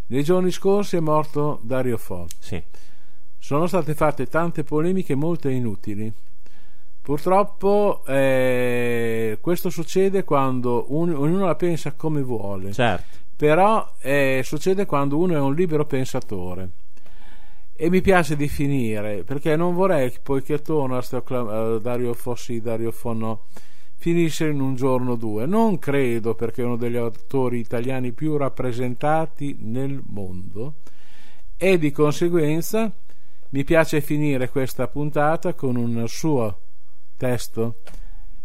Nei 0.08 0.22
giorni 0.22 0.50
scorsi 0.50 0.96
è 0.96 1.00
morto 1.00 1.58
Dario 1.62 1.96
Fo. 1.96 2.26
sì, 2.38 2.62
Sono 3.38 3.66
state 3.66 3.94
fatte 3.94 4.26
tante 4.26 4.62
polemiche 4.64 5.14
molto 5.14 5.48
inutili. 5.48 6.12
Purtroppo 7.02 8.02
eh, 8.06 9.38
questo 9.40 9.70
succede 9.70 10.24
quando 10.24 10.86
un- 10.88 11.14
ognuno 11.14 11.46
la 11.46 11.54
pensa 11.54 11.92
come 11.92 12.22
vuole. 12.22 12.72
certo. 12.72 13.18
però 13.36 13.92
eh, 14.00 14.40
succede 14.44 14.86
quando 14.86 15.18
uno 15.18 15.34
è 15.34 15.38
un 15.38 15.54
libero 15.54 15.84
pensatore 15.84 16.70
e 17.74 17.90
mi 17.90 18.00
piace 18.00 18.34
di 18.34 18.48
finire 18.48 19.22
perché 19.24 19.54
non 19.56 19.74
vorrei 19.74 20.10
che 20.10 20.20
poiché 20.22 20.62
torna 20.62 21.02
sto 21.02 21.22
eh, 21.28 21.80
Dario 21.80 22.14
Fossi 22.14 22.60
Dario 22.62 22.90
Fonno 22.90 23.42
finisse 24.06 24.46
in 24.46 24.60
un 24.60 24.76
giorno 24.76 25.12
o 25.12 25.16
due 25.16 25.46
non 25.46 25.80
credo 25.80 26.36
perché 26.36 26.62
è 26.62 26.64
uno 26.64 26.76
degli 26.76 26.94
autori 26.94 27.58
italiani 27.58 28.12
più 28.12 28.36
rappresentati 28.36 29.56
nel 29.62 30.00
mondo 30.06 30.74
e 31.56 31.76
di 31.76 31.90
conseguenza 31.90 32.88
mi 33.48 33.64
piace 33.64 34.00
finire 34.00 34.48
questa 34.48 34.86
puntata 34.86 35.54
con 35.54 35.74
un 35.74 36.04
suo 36.06 36.60
testo 37.16 37.78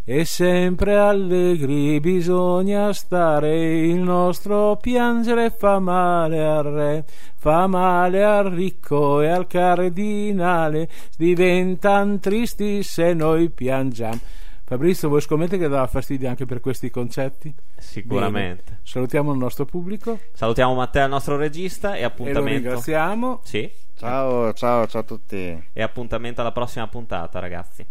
e 0.04 0.26
sempre 0.26 0.98
allegri 0.98 2.00
bisogna 2.00 2.92
stare, 2.92 3.86
il 3.86 4.00
nostro 4.00 4.78
piangere 4.82 5.52
fa 5.52 5.78
male 5.78 6.44
al 6.44 6.64
re, 6.64 7.06
fa 7.36 7.68
male 7.68 8.24
al 8.24 8.46
ricco 8.46 9.22
e 9.22 9.28
al 9.28 9.46
cardinale, 9.46 10.90
diventan 11.16 12.20
tristi 12.20 12.82
se 12.82 13.14
noi 13.14 13.52
piangiamo. 13.52 14.41
Fabrizio, 14.72 15.10
vuoi 15.10 15.20
scommettere 15.20 15.58
che 15.62 15.68
dava 15.68 15.86
fastidio 15.86 16.30
anche 16.30 16.46
per 16.46 16.62
questi 16.62 16.90
concetti? 16.90 17.54
Sicuramente. 17.78 18.64
Bene. 18.64 18.80
Salutiamo 18.84 19.34
il 19.34 19.38
nostro 19.38 19.66
pubblico 19.66 20.18
Salutiamo 20.32 20.74
Matteo, 20.76 21.04
il 21.04 21.10
nostro 21.10 21.36
regista, 21.36 21.96
e 21.96 21.98
e 21.98 22.02
lo 22.04 22.08
appuntamento. 22.08 22.70
ringraziamo. 22.70 23.42
Sì, 23.44 23.70
Ciao, 23.98 24.54
ciao, 24.54 24.88
ciao 24.88 25.02
a 25.02 25.04
tutti. 25.04 25.62
e 25.74 25.82
appuntamento 25.82 26.40
alla 26.40 26.54
prossima 26.54 26.88
puntata, 26.88 27.40
ragazzi. 27.40 27.86